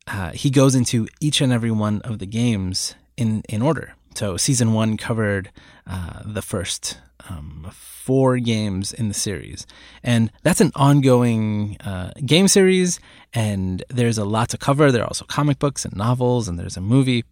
uh, 0.08 0.32
he 0.32 0.50
goes 0.50 0.76
into 0.76 1.08
each 1.20 1.42
and 1.42 1.54
every 1.54 1.72
one 1.72 2.02
of 2.02 2.20
the 2.20 2.26
games 2.26 2.96
in, 3.18 3.44
in 3.48 3.62
order. 3.62 3.96
So 4.14 4.38
season 4.38 4.74
one 4.74 4.98
covered 4.98 5.52
uh, 5.88 6.22
the 6.26 6.42
first 6.42 7.00
um, 7.30 7.70
four 7.74 8.38
games 8.38 8.94
in 8.94 9.08
the 9.08 9.14
series. 9.14 9.66
And 10.04 10.32
that's 10.44 10.62
an 10.62 10.72
ongoing 10.76 11.78
uh, 11.80 12.12
game 12.26 12.48
series, 12.48 13.00
and 13.34 13.84
there's 13.90 14.18
a 14.18 14.26
lot 14.26 14.50
to 14.50 14.58
cover. 14.58 14.92
There 14.92 15.02
are 15.02 15.08
also 15.08 15.26
comic 15.26 15.60
books 15.60 15.86
and 15.86 15.96
novels, 15.96 16.48
and 16.48 16.60
there's 16.60 16.78
a 16.78 16.82
movie. 16.82 17.24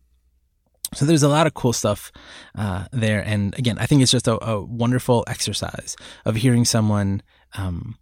So 0.95 1.05
there's 1.05 1.23
a 1.23 1.29
lot 1.29 1.47
of 1.47 1.53
cool 1.53 1.73
stuff 1.73 2.11
uh, 2.55 2.85
there, 2.91 3.21
and 3.25 3.57
again, 3.57 3.77
I 3.79 3.85
think 3.85 4.01
it's 4.01 4.11
just 4.11 4.27
a, 4.27 4.43
a 4.43 4.61
wonderful 4.61 5.23
exercise 5.27 5.95
of 6.25 6.35
hearing 6.35 6.65
someone 6.65 7.21
um, 7.55 7.97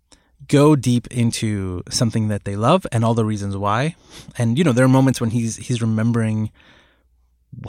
go 0.48 0.76
deep 0.76 1.08
into 1.08 1.84
something 1.90 2.28
that 2.28 2.46
they 2.46 2.56
love 2.56 2.86
and 2.92 3.06
all 3.06 3.14
the 3.14 3.26
reasons 3.26 3.56
why. 3.56 3.96
And 4.38 4.58
you 4.58 4.64
know, 4.64 4.72
there 4.72 4.86
are 4.86 4.90
moments 4.90 5.22
when 5.22 5.30
he's 5.32 5.58
he's 5.58 5.82
remembering 5.82 6.52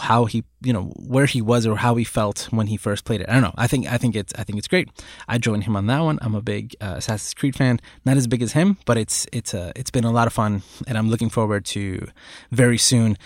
how 0.01 0.27
he 0.27 0.45
you 0.63 0.73
know 0.73 0.93
where 0.97 1.27
he 1.27 1.43
was 1.43 1.67
or 1.67 1.77
how 1.77 1.97
he 1.97 2.05
felt 2.05 2.49
when 2.51 2.69
he 2.69 2.77
first 2.77 3.05
played 3.05 3.21
it. 3.21 3.29
I 3.29 3.33
don't 3.35 3.43
know. 3.43 3.55
I 3.57 3.67
think 3.67 3.87
I 3.91 3.99
think 3.99 4.15
it's 4.15 4.33
I 4.39 4.45
think 4.45 4.59
it's 4.59 4.69
great. 4.69 4.89
I 5.29 5.39
joined 5.39 5.65
him 5.65 5.77
on 5.77 5.87
that 5.87 6.01
one. 6.01 6.19
I'm 6.23 6.35
a 6.35 6.43
big 6.43 6.77
uh, 6.81 6.95
Assassin's 6.99 7.35
Creed 7.35 7.57
fan. 7.57 7.81
Not 8.05 8.17
as 8.17 8.27
big 8.27 8.43
as 8.43 8.53
him, 8.53 8.79
but 8.85 8.97
it's 8.97 9.27
it's 9.33 9.55
a 9.55 9.69
uh, 9.69 9.73
it's 9.77 9.91
been 9.91 10.05
a 10.05 10.13
lot 10.13 10.27
of 10.27 10.33
fun, 10.33 10.63
and 10.87 10.97
I'm 10.97 11.11
looking 11.11 11.31
forward 11.31 11.65
to 11.67 12.07
very 12.51 12.79
soon 12.79 13.19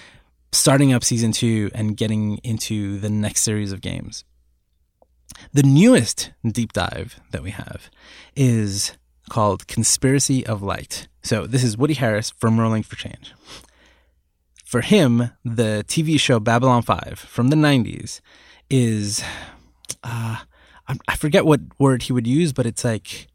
starting 0.57 0.93
up 0.93 1.05
season 1.05 1.33
two 1.33 1.71
and 1.75 1.97
getting 1.97 2.39
into 2.39 2.99
the 2.99 3.11
next 3.11 3.43
series 3.43 3.73
of 3.73 3.81
games. 3.81 4.25
The 5.53 5.63
newest 5.63 6.33
deep 6.47 6.73
dive 6.73 7.21
that 7.31 7.43
we 7.43 7.51
have 7.51 7.91
is 8.35 8.93
called 9.29 9.67
Conspiracy 9.67 10.47
of 10.47 10.63
Light. 10.63 11.09
So 11.23 11.47
this 11.47 11.63
is 11.63 11.77
Woody 11.77 11.95
Harris 11.95 12.31
from 12.31 12.59
Rolling 12.59 12.83
for 12.83 12.97
Change. 12.97 13.35
For 14.65 14.81
him, 14.81 15.31
the 15.45 15.85
TV 15.87 16.19
show 16.19 16.41
Babylon 16.41 16.83
5 16.83 17.19
from 17.19 17.49
the 17.49 17.57
90s 17.57 18.21
is, 18.71 19.23
uh, 20.03 20.39
I 20.89 21.17
forget 21.17 21.45
what 21.45 21.61
word 21.79 22.05
he 22.05 22.13
would 22.13 22.27
use, 22.27 22.53
but 22.53 22.67
it's 22.67 22.85
like 22.85 23.29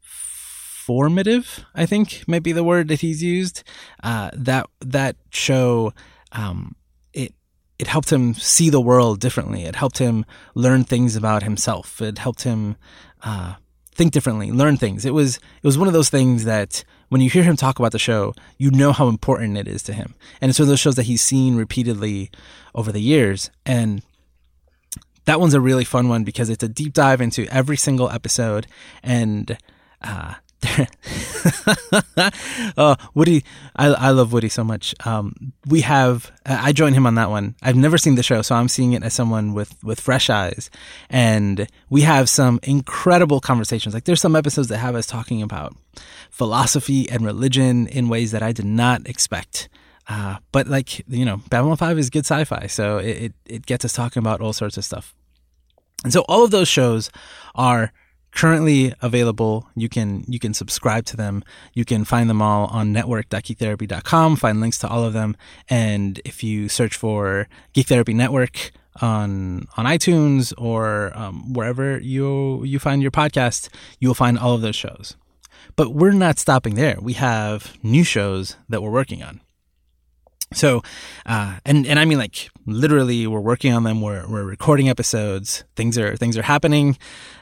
formative, 0.00 1.64
I 1.74 1.86
think, 1.86 2.24
might 2.26 2.42
be 2.42 2.52
the 2.52 2.64
word 2.64 2.88
that 2.88 3.00
he's 3.00 3.22
used. 3.22 3.62
Uh, 4.02 4.30
that, 4.34 4.66
that 4.80 5.16
show 5.30 5.92
um, 6.32 6.76
it 7.12 7.34
it 7.78 7.86
helped 7.86 8.12
him 8.12 8.34
see 8.34 8.70
the 8.70 8.80
world 8.80 9.20
differently. 9.20 9.64
It 9.64 9.76
helped 9.76 9.98
him 9.98 10.24
learn 10.54 10.84
things 10.84 11.16
about 11.16 11.42
himself. 11.42 12.00
It 12.00 12.18
helped 12.18 12.42
him 12.42 12.76
uh, 13.22 13.54
think 13.94 14.12
differently, 14.12 14.52
learn 14.52 14.76
things. 14.76 15.04
It 15.04 15.14
was 15.14 15.36
it 15.36 15.64
was 15.64 15.78
one 15.78 15.88
of 15.88 15.94
those 15.94 16.10
things 16.10 16.44
that 16.44 16.84
when 17.08 17.20
you 17.20 17.30
hear 17.30 17.42
him 17.42 17.56
talk 17.56 17.78
about 17.78 17.92
the 17.92 17.98
show, 17.98 18.34
you 18.58 18.70
know 18.70 18.92
how 18.92 19.08
important 19.08 19.56
it 19.56 19.68
is 19.68 19.82
to 19.84 19.92
him. 19.92 20.14
And 20.40 20.50
it's 20.50 20.58
one 20.58 20.64
of 20.64 20.70
those 20.70 20.80
shows 20.80 20.96
that 20.96 21.04
he's 21.04 21.22
seen 21.22 21.56
repeatedly 21.56 22.30
over 22.74 22.90
the 22.90 23.00
years. 23.00 23.50
And 23.64 24.02
that 25.24 25.40
one's 25.40 25.54
a 25.54 25.60
really 25.60 25.84
fun 25.84 26.08
one 26.08 26.24
because 26.24 26.50
it's 26.50 26.64
a 26.64 26.68
deep 26.68 26.92
dive 26.92 27.20
into 27.20 27.46
every 27.46 27.76
single 27.76 28.10
episode 28.10 28.66
and 29.02 29.56
uh, 30.02 30.34
oh, 32.76 32.96
Woody, 33.14 33.44
I, 33.74 33.86
I 33.86 34.10
love 34.10 34.32
Woody 34.32 34.48
so 34.48 34.64
much. 34.64 34.94
Um, 35.04 35.52
we 35.66 35.82
have, 35.82 36.32
I 36.44 36.72
joined 36.72 36.96
him 36.96 37.06
on 37.06 37.14
that 37.16 37.30
one. 37.30 37.54
I've 37.62 37.76
never 37.76 37.98
seen 37.98 38.14
the 38.14 38.22
show, 38.22 38.42
so 38.42 38.54
I'm 38.54 38.68
seeing 38.68 38.92
it 38.92 39.02
as 39.02 39.14
someone 39.14 39.52
with, 39.54 39.82
with 39.84 40.00
fresh 40.00 40.30
eyes. 40.30 40.70
And 41.10 41.68
we 41.90 42.02
have 42.02 42.28
some 42.28 42.60
incredible 42.62 43.40
conversations. 43.40 43.94
Like 43.94 44.04
there's 44.04 44.20
some 44.20 44.36
episodes 44.36 44.68
that 44.68 44.78
have 44.78 44.94
us 44.94 45.06
talking 45.06 45.42
about 45.42 45.76
philosophy 46.30 47.08
and 47.10 47.24
religion 47.24 47.86
in 47.88 48.08
ways 48.08 48.32
that 48.32 48.42
I 48.42 48.52
did 48.52 48.66
not 48.66 49.06
expect. 49.08 49.68
Uh, 50.08 50.36
but 50.52 50.68
like, 50.68 51.06
you 51.08 51.24
know, 51.24 51.38
Babylon 51.50 51.76
5 51.76 51.98
is 51.98 52.10
good 52.10 52.24
sci-fi. 52.24 52.66
So 52.68 52.98
it, 52.98 53.16
it, 53.16 53.32
it 53.46 53.66
gets 53.66 53.84
us 53.84 53.92
talking 53.92 54.20
about 54.20 54.40
all 54.40 54.52
sorts 54.52 54.76
of 54.76 54.84
stuff. 54.84 55.14
And 56.04 56.12
so 56.12 56.24
all 56.28 56.44
of 56.44 56.50
those 56.50 56.68
shows 56.68 57.10
are 57.54 57.92
currently 58.32 58.92
available. 59.00 59.68
You 59.74 59.88
can 59.88 60.24
you 60.28 60.38
can 60.38 60.54
subscribe 60.54 61.04
to 61.06 61.16
them. 61.16 61.42
You 61.74 61.84
can 61.84 62.04
find 62.04 62.28
them 62.28 62.42
all 62.42 62.66
on 62.66 62.92
network.geektherapy.com. 62.92 64.36
Find 64.36 64.60
links 64.60 64.78
to 64.78 64.88
all 64.88 65.04
of 65.04 65.12
them. 65.12 65.36
And 65.68 66.20
if 66.24 66.42
you 66.42 66.68
search 66.68 66.96
for 66.96 67.48
Geek 67.72 67.86
Therapy 67.86 68.14
Network 68.14 68.72
on 69.00 69.66
on 69.76 69.84
iTunes 69.84 70.52
or 70.58 71.12
um, 71.14 71.52
wherever 71.52 71.98
you 71.98 72.62
you 72.64 72.78
find 72.78 73.02
your 73.02 73.10
podcast, 73.10 73.68
you 74.00 74.08
will 74.08 74.14
find 74.14 74.38
all 74.38 74.54
of 74.54 74.60
those 74.60 74.76
shows. 74.76 75.16
But 75.74 75.94
we're 75.94 76.12
not 76.12 76.38
stopping 76.38 76.74
there. 76.74 76.98
We 77.00 77.14
have 77.14 77.76
new 77.82 78.04
shows 78.04 78.56
that 78.68 78.82
we're 78.82 78.90
working 78.90 79.22
on. 79.22 79.40
So, 80.52 80.82
uh, 81.26 81.58
and 81.64 81.86
and 81.86 81.98
I 81.98 82.04
mean 82.04 82.18
like 82.18 82.48
literally, 82.66 83.26
we're 83.26 83.40
working 83.40 83.72
on 83.72 83.82
them. 83.82 84.00
We're 84.00 84.26
we're 84.28 84.44
recording 84.44 84.88
episodes. 84.88 85.64
Things 85.74 85.98
are 85.98 86.16
things 86.16 86.36
are 86.36 86.42
happening. 86.42 86.96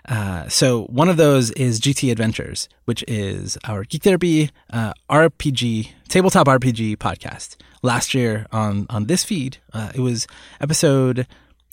Uh, 0.09 0.49
so 0.49 0.85
one 0.85 1.09
of 1.09 1.17
those 1.17 1.51
is 1.53 1.81
GT 1.81 2.11
Adventures, 2.11 2.69
which 2.87 3.05
is 3.07 3.59
our 3.65 3.85
Geek 3.85 4.03
Therapy 4.03 4.51
uh, 4.71 4.95
RPG 5.11 5.91
tabletop 6.09 6.47
RPG 6.47 6.97
podcast. 6.97 7.57
Last 7.83 8.15
year 8.15 8.47
on 8.51 8.87
on 8.89 9.05
this 9.05 9.23
feed, 9.23 9.59
uh, 9.75 9.93
it 9.95 10.01
was 10.01 10.27
episode 10.61 11.27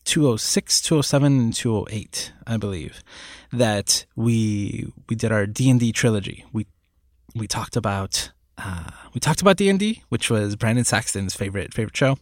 206, 0.04 0.82
207, 0.82 1.40
and 1.40 1.54
208, 1.54 2.34
I 2.48 2.58
believe, 2.58 3.04
that 3.54 4.06
we 4.16 4.92
we 5.08 5.16
did 5.16 5.32
our 5.32 5.46
D 5.46 5.70
and 5.70 5.80
D 5.80 5.92
trilogy. 5.92 6.46
We 6.52 6.66
we 7.36 7.48
talked 7.48 7.76
about 7.76 8.32
uh, 8.64 8.92
we 9.14 9.20
talked 9.20 9.42
about 9.42 9.58
D 9.58 9.70
and 9.70 9.80
D, 9.80 10.04
which 10.10 10.30
was 10.30 10.56
Brandon 10.56 10.86
Saxton's 10.86 11.36
favorite 11.36 11.74
favorite 11.74 11.98
show. 11.98 12.18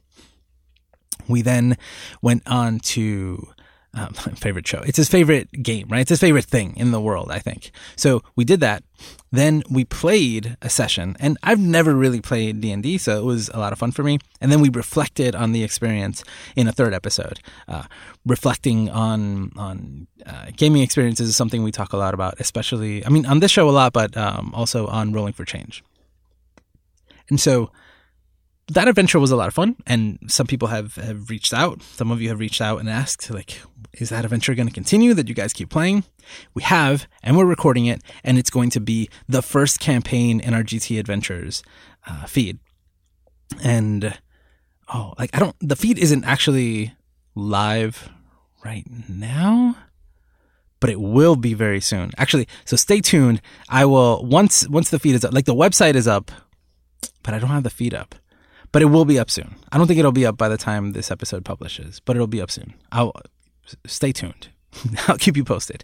We 1.27 1.41
then 1.41 1.77
went 2.21 2.43
on 2.47 2.79
to 2.79 3.49
um, 3.93 4.13
favorite 4.35 4.67
show. 4.67 4.81
It's 4.85 4.97
his 4.97 5.09
favorite 5.09 5.51
game, 5.63 5.87
right? 5.89 6.01
It's 6.01 6.09
his 6.09 6.19
favorite 6.19 6.45
thing 6.45 6.75
in 6.77 6.91
the 6.91 7.01
world, 7.01 7.31
I 7.31 7.39
think. 7.39 7.71
So 7.95 8.21
we 8.35 8.45
did 8.45 8.59
that. 8.61 8.83
Then 9.31 9.63
we 9.69 9.85
played 9.85 10.57
a 10.61 10.69
session, 10.69 11.15
and 11.19 11.37
I've 11.43 11.59
never 11.59 11.93
really 11.93 12.19
played 12.19 12.61
D 12.61 12.71
and 12.71 12.81
D, 12.81 12.97
so 12.97 13.19
it 13.19 13.23
was 13.23 13.49
a 13.49 13.59
lot 13.59 13.71
of 13.71 13.79
fun 13.79 13.91
for 13.91 14.03
me. 14.03 14.19
And 14.41 14.51
then 14.51 14.59
we 14.59 14.69
reflected 14.69 15.35
on 15.35 15.51
the 15.51 15.63
experience 15.63 16.23
in 16.55 16.67
a 16.67 16.71
third 16.71 16.93
episode. 16.93 17.39
Uh, 17.67 17.83
reflecting 18.25 18.89
on 18.89 19.51
on 19.55 20.07
uh, 20.25 20.47
gaming 20.55 20.81
experiences 20.81 21.29
is 21.29 21.35
something 21.35 21.63
we 21.63 21.71
talk 21.71 21.93
a 21.93 21.97
lot 21.97 22.13
about, 22.13 22.39
especially 22.39 23.05
I 23.05 23.09
mean 23.09 23.25
on 23.25 23.39
this 23.39 23.51
show 23.51 23.69
a 23.69 23.71
lot, 23.71 23.93
but 23.93 24.17
um, 24.17 24.51
also 24.53 24.87
on 24.87 25.13
Rolling 25.13 25.33
for 25.33 25.45
Change. 25.45 25.83
And 27.29 27.39
so 27.39 27.71
that 28.69 28.87
adventure 28.87 29.19
was 29.19 29.31
a 29.31 29.35
lot 29.35 29.47
of 29.47 29.53
fun 29.53 29.75
and 29.87 30.19
some 30.27 30.45
people 30.45 30.67
have, 30.67 30.95
have 30.95 31.29
reached 31.29 31.53
out. 31.53 31.81
Some 31.81 32.11
of 32.11 32.21
you 32.21 32.29
have 32.29 32.39
reached 32.39 32.61
out 32.61 32.79
and 32.79 32.89
asked 32.89 33.29
like 33.31 33.59
is 33.93 34.09
that 34.09 34.23
adventure 34.23 34.53
going 34.53 34.67
to 34.67 34.73
continue 34.73 35.13
that 35.15 35.27
you 35.27 35.33
guys 35.33 35.53
keep 35.53 35.69
playing? 35.69 36.03
We 36.53 36.63
have 36.63 37.07
and 37.23 37.35
we're 37.35 37.45
recording 37.45 37.87
it 37.87 38.01
and 38.23 38.37
it's 38.37 38.51
going 38.51 38.69
to 38.71 38.79
be 38.79 39.09
the 39.27 39.41
first 39.41 39.79
campaign 39.79 40.39
in 40.39 40.53
our 40.53 40.63
gt 40.63 40.99
adventures 40.99 41.63
uh, 42.07 42.25
feed. 42.25 42.59
And 43.63 44.17
oh 44.93 45.13
like 45.17 45.29
i 45.33 45.39
don't 45.39 45.55
the 45.59 45.75
feed 45.75 45.97
isn't 45.97 46.23
actually 46.23 46.93
live 47.35 48.09
right 48.63 48.85
now 49.07 49.75
but 50.79 50.89
it 50.89 50.99
will 50.99 51.35
be 51.35 51.53
very 51.53 51.81
soon. 51.81 52.11
Actually 52.17 52.47
so 52.65 52.75
stay 52.75 53.01
tuned. 53.01 53.41
I 53.67 53.85
will 53.85 54.23
once 54.25 54.67
once 54.69 54.91
the 54.91 54.99
feed 54.99 55.15
is 55.15 55.25
up 55.25 55.33
like 55.33 55.45
the 55.45 55.55
website 55.55 55.95
is 55.95 56.07
up 56.07 56.31
but 57.23 57.33
i 57.33 57.39
don't 57.39 57.49
have 57.49 57.63
the 57.63 57.69
feed 57.69 57.93
up 57.93 58.15
but 58.71 58.81
it 58.81 58.85
will 58.85 59.05
be 59.05 59.19
up 59.19 59.29
soon. 59.29 59.55
I 59.71 59.77
don't 59.77 59.87
think 59.87 59.99
it'll 59.99 60.11
be 60.11 60.25
up 60.25 60.37
by 60.37 60.49
the 60.49 60.57
time 60.57 60.91
this 60.91 61.11
episode 61.11 61.45
publishes, 61.45 61.99
but 61.99 62.15
it'll 62.15 62.27
be 62.27 62.41
up 62.41 62.51
soon. 62.51 62.73
I'll 62.91 63.13
stay 63.85 64.11
tuned. 64.11 64.49
I'll 65.07 65.17
keep 65.17 65.35
you 65.35 65.43
posted. 65.43 65.83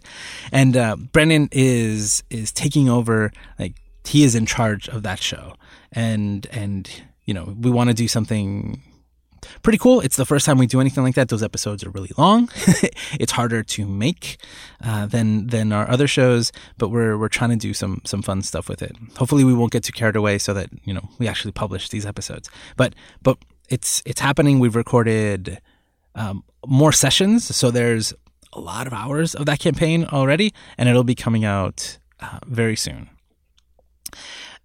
And 0.52 0.76
uh, 0.76 0.96
Brandon 0.96 1.48
is 1.52 2.22
is 2.30 2.52
taking 2.52 2.88
over. 2.88 3.32
Like 3.58 3.74
he 4.04 4.22
is 4.22 4.34
in 4.34 4.46
charge 4.46 4.88
of 4.88 5.02
that 5.02 5.20
show, 5.20 5.54
and 5.92 6.46
and 6.52 6.88
you 7.24 7.34
know 7.34 7.54
we 7.58 7.70
want 7.70 7.90
to 7.90 7.94
do 7.94 8.06
something 8.06 8.82
pretty 9.62 9.78
cool. 9.78 10.00
It's 10.00 10.16
the 10.16 10.24
first 10.24 10.46
time 10.46 10.58
we 10.58 10.66
do 10.66 10.80
anything 10.80 11.04
like 11.04 11.14
that. 11.14 11.28
Those 11.28 11.42
episodes 11.42 11.84
are 11.84 11.90
really 11.90 12.10
long. 12.16 12.50
it's 13.20 13.32
harder 13.32 13.62
to 13.62 13.86
make 13.86 14.38
uh, 14.84 15.06
than 15.06 15.48
than 15.48 15.72
our 15.72 15.88
other 15.90 16.06
shows, 16.06 16.52
but 16.78 16.88
we're 16.88 17.16
we're 17.18 17.28
trying 17.28 17.50
to 17.50 17.56
do 17.56 17.74
some 17.74 18.00
some 18.04 18.22
fun 18.22 18.42
stuff 18.42 18.68
with 18.68 18.82
it. 18.82 18.96
Hopefully, 19.16 19.44
we 19.44 19.54
won't 19.54 19.72
get 19.72 19.84
too 19.84 19.92
carried 19.92 20.16
away, 20.16 20.38
so 20.38 20.54
that 20.54 20.70
you 20.84 20.94
know 20.94 21.08
we 21.18 21.28
actually 21.28 21.52
publish 21.52 21.88
these 21.88 22.06
episodes. 22.06 22.48
But 22.76 22.94
but 23.22 23.38
it's 23.68 24.02
it's 24.06 24.20
happening. 24.20 24.58
We've 24.58 24.76
recorded 24.76 25.60
um, 26.14 26.44
more 26.66 26.92
sessions, 26.92 27.54
so 27.54 27.70
there's 27.70 28.12
a 28.52 28.60
lot 28.60 28.86
of 28.86 28.92
hours 28.92 29.34
of 29.34 29.46
that 29.46 29.58
campaign 29.58 30.04
already, 30.06 30.52
and 30.78 30.88
it'll 30.88 31.04
be 31.04 31.14
coming 31.14 31.44
out 31.44 31.98
uh, 32.20 32.38
very 32.46 32.76
soon. 32.76 33.10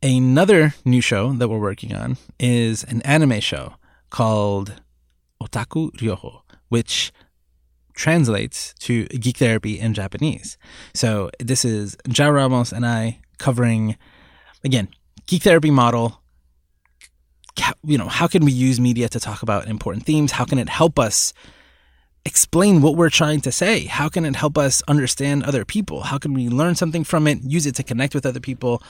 Another 0.04 0.74
new 0.84 1.02
show 1.02 1.34
that 1.34 1.48
we're 1.48 1.60
working 1.60 1.94
on 1.94 2.18
is 2.40 2.84
an 2.86 3.02
anime 3.04 3.40
show 3.40 3.76
called 4.12 4.80
Otaku 5.42 5.92
Ryoho, 5.94 6.42
which 6.70 7.12
translates 7.94 8.74
to 8.79 9.05
geek 9.07 9.38
therapy 9.38 9.79
in 9.79 9.94
Japanese. 9.94 10.57
So 10.94 11.31
this 11.40 11.66
is 11.66 11.98
Jao 12.07 12.29
Ramos 12.29 12.72
and 12.72 12.86
I 12.86 13.20
covering, 13.40 13.98
again, 14.64 14.90
geek 15.25 15.44
therapy 15.44 15.72
model. 15.72 16.22
You 17.83 17.98
know, 17.98 18.07
how 18.07 18.27
can 18.27 18.46
we 18.46 18.51
use 18.51 18.79
media 18.79 19.09
to 19.09 19.20
talk 19.20 19.42
about 19.42 19.68
important 19.68 20.05
themes? 20.05 20.31
How 20.33 20.46
can 20.46 20.57
it 20.57 20.70
help 20.70 20.98
us 21.00 21.33
explain 22.25 22.81
what 22.81 22.96
we're 22.96 23.09
trying 23.09 23.42
to 23.42 23.51
say? 23.51 23.86
How 23.86 24.07
can 24.07 24.25
it 24.25 24.36
help 24.36 24.57
us 24.57 24.81
understand 24.88 25.44
other 25.44 25.66
people? 25.66 26.01
How 26.01 26.18
can 26.18 26.33
we 26.33 26.50
learn 26.50 26.75
something 26.75 27.03
from 27.03 27.27
it, 27.27 27.44
use 27.44 27.66
it 27.66 27.75
to 27.75 27.83
connect 27.83 28.14
with 28.16 28.25
other 28.25 28.40
people? 28.40 28.81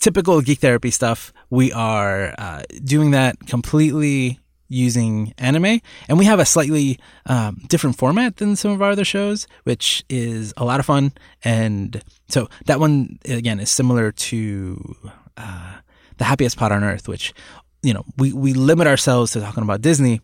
Typical 0.00 0.40
geek 0.40 0.58
therapy 0.60 0.90
stuff. 0.90 1.32
We 1.50 1.72
are 1.72 2.34
uh, 2.38 2.62
doing 2.82 3.10
that 3.12 3.38
completely 3.46 4.40
using 4.68 5.34
anime, 5.36 5.80
and 6.08 6.18
we 6.18 6.24
have 6.24 6.38
a 6.38 6.44
slightly 6.46 6.98
um, 7.26 7.60
different 7.68 7.98
format 7.98 8.36
than 8.36 8.56
some 8.56 8.70
of 8.70 8.80
our 8.80 8.92
other 8.92 9.04
shows, 9.04 9.46
which 9.64 10.04
is 10.08 10.54
a 10.56 10.64
lot 10.64 10.80
of 10.80 10.86
fun. 10.86 11.12
And 11.44 12.02
so 12.28 12.48
that 12.66 12.80
one 12.80 13.18
again 13.26 13.60
is 13.60 13.70
similar 13.70 14.12
to 14.12 14.96
uh, 15.36 15.74
the 16.16 16.24
happiest 16.24 16.56
pod 16.56 16.72
on 16.72 16.82
earth, 16.82 17.08
which 17.08 17.34
you 17.82 17.92
know 17.92 18.04
we 18.16 18.32
we 18.32 18.54
limit 18.54 18.86
ourselves 18.86 19.32
to 19.32 19.40
talking 19.40 19.62
about 19.62 19.82
Disney 19.82 20.22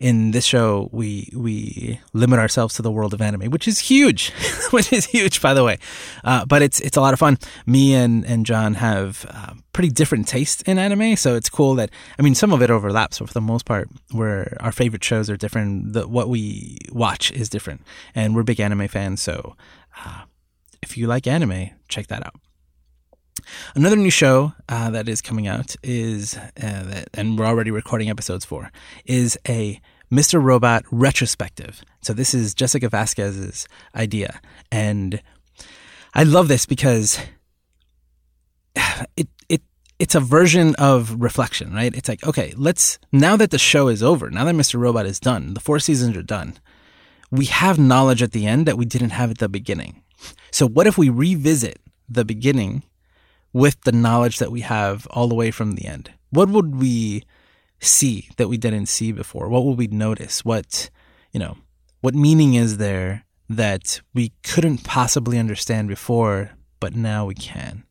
in 0.00 0.30
this 0.30 0.44
show 0.44 0.88
we 0.92 1.30
we 1.34 2.00
limit 2.12 2.38
ourselves 2.38 2.74
to 2.74 2.82
the 2.82 2.90
world 2.90 3.14
of 3.14 3.20
anime, 3.20 3.50
which 3.50 3.66
is 3.68 3.78
huge, 3.78 4.30
which 4.70 4.92
is 4.92 5.06
huge 5.06 5.40
by 5.40 5.54
the 5.54 5.64
way. 5.64 5.78
Uh, 6.24 6.44
but 6.44 6.62
it's 6.62 6.80
it's 6.80 6.96
a 6.96 7.00
lot 7.00 7.12
of 7.12 7.18
fun. 7.18 7.38
Me 7.66 7.94
and 7.94 8.24
and 8.26 8.46
John 8.46 8.74
have 8.74 9.26
uh, 9.30 9.54
pretty 9.72 9.90
different 9.90 10.28
taste 10.28 10.62
in 10.62 10.78
anime, 10.78 11.16
so 11.16 11.34
it's 11.34 11.48
cool 11.48 11.74
that 11.76 11.90
I 12.18 12.22
mean 12.22 12.34
some 12.34 12.52
of 12.52 12.62
it 12.62 12.70
overlaps, 12.70 13.18
but 13.18 13.28
for 13.28 13.34
the 13.34 13.40
most 13.40 13.64
part, 13.64 13.88
where 14.12 14.56
our 14.60 14.72
favorite 14.72 15.04
shows 15.04 15.28
are 15.28 15.36
different, 15.36 15.92
the, 15.92 16.06
what 16.08 16.28
we 16.28 16.78
watch 16.92 17.30
is 17.32 17.48
different, 17.48 17.82
and 18.14 18.34
we're 18.34 18.42
big 18.42 18.60
anime 18.60 18.88
fans. 18.88 19.22
So 19.22 19.56
uh, 20.04 20.22
if 20.82 20.96
you 20.96 21.06
like 21.06 21.26
anime, 21.26 21.70
check 21.88 22.06
that 22.08 22.24
out. 22.26 22.34
Another 23.74 23.96
new 23.96 24.10
show 24.10 24.52
uh, 24.68 24.90
that 24.90 25.08
is 25.08 25.20
coming 25.20 25.46
out 25.46 25.76
is, 25.82 26.36
uh, 26.36 26.50
that, 26.56 27.08
and 27.14 27.38
we're 27.38 27.46
already 27.46 27.70
recording 27.70 28.10
episodes 28.10 28.44
for, 28.44 28.70
is 29.04 29.38
a 29.48 29.80
Mr. 30.10 30.42
Robot 30.42 30.84
retrospective. 30.90 31.82
So 32.02 32.12
this 32.12 32.34
is 32.34 32.54
Jessica 32.54 32.88
Vasquez's 32.88 33.66
idea, 33.94 34.40
and 34.70 35.20
I 36.14 36.22
love 36.22 36.48
this 36.48 36.66
because 36.66 37.18
it 39.16 39.28
it 39.48 39.62
it's 39.98 40.14
a 40.14 40.20
version 40.20 40.74
of 40.76 41.20
reflection, 41.20 41.72
right? 41.74 41.94
It's 41.94 42.08
like, 42.08 42.24
okay, 42.26 42.54
let's 42.56 42.98
now 43.12 43.36
that 43.36 43.50
the 43.50 43.58
show 43.58 43.88
is 43.88 44.02
over, 44.02 44.30
now 44.30 44.44
that 44.44 44.54
Mr. 44.54 44.78
Robot 44.78 45.06
is 45.06 45.18
done, 45.18 45.54
the 45.54 45.60
four 45.60 45.78
seasons 45.80 46.16
are 46.16 46.22
done, 46.22 46.58
we 47.30 47.46
have 47.46 47.78
knowledge 47.78 48.22
at 48.22 48.32
the 48.32 48.46
end 48.46 48.66
that 48.66 48.78
we 48.78 48.84
didn't 48.84 49.10
have 49.10 49.30
at 49.30 49.38
the 49.38 49.48
beginning. 49.48 50.02
So 50.52 50.66
what 50.68 50.86
if 50.86 50.96
we 50.96 51.08
revisit 51.08 51.80
the 52.08 52.24
beginning 52.24 52.84
with 53.56 53.80
the 53.84 53.92
knowledge 53.92 54.38
that 54.38 54.52
we 54.52 54.60
have 54.60 55.06
all 55.08 55.28
the 55.28 55.34
way 55.34 55.50
from 55.50 55.72
the 55.72 55.86
end? 55.86 56.12
What 56.28 56.50
would 56.50 56.76
we 56.76 57.22
see 57.80 58.28
that 58.36 58.48
we 58.48 58.58
didn't 58.58 58.84
see 58.84 59.12
before? 59.12 59.48
What 59.48 59.64
would 59.64 59.78
we 59.78 59.86
notice? 59.86 60.44
What, 60.44 60.90
you 61.32 61.40
know, 61.40 61.56
what 62.02 62.14
meaning 62.14 62.52
is 62.52 62.76
there 62.76 63.24
that 63.48 64.02
we 64.12 64.34
couldn't 64.42 64.84
possibly 64.84 65.38
understand 65.38 65.88
before, 65.88 66.50
but 66.80 66.94
now 66.94 67.24
we 67.24 67.34
can? 67.34 67.84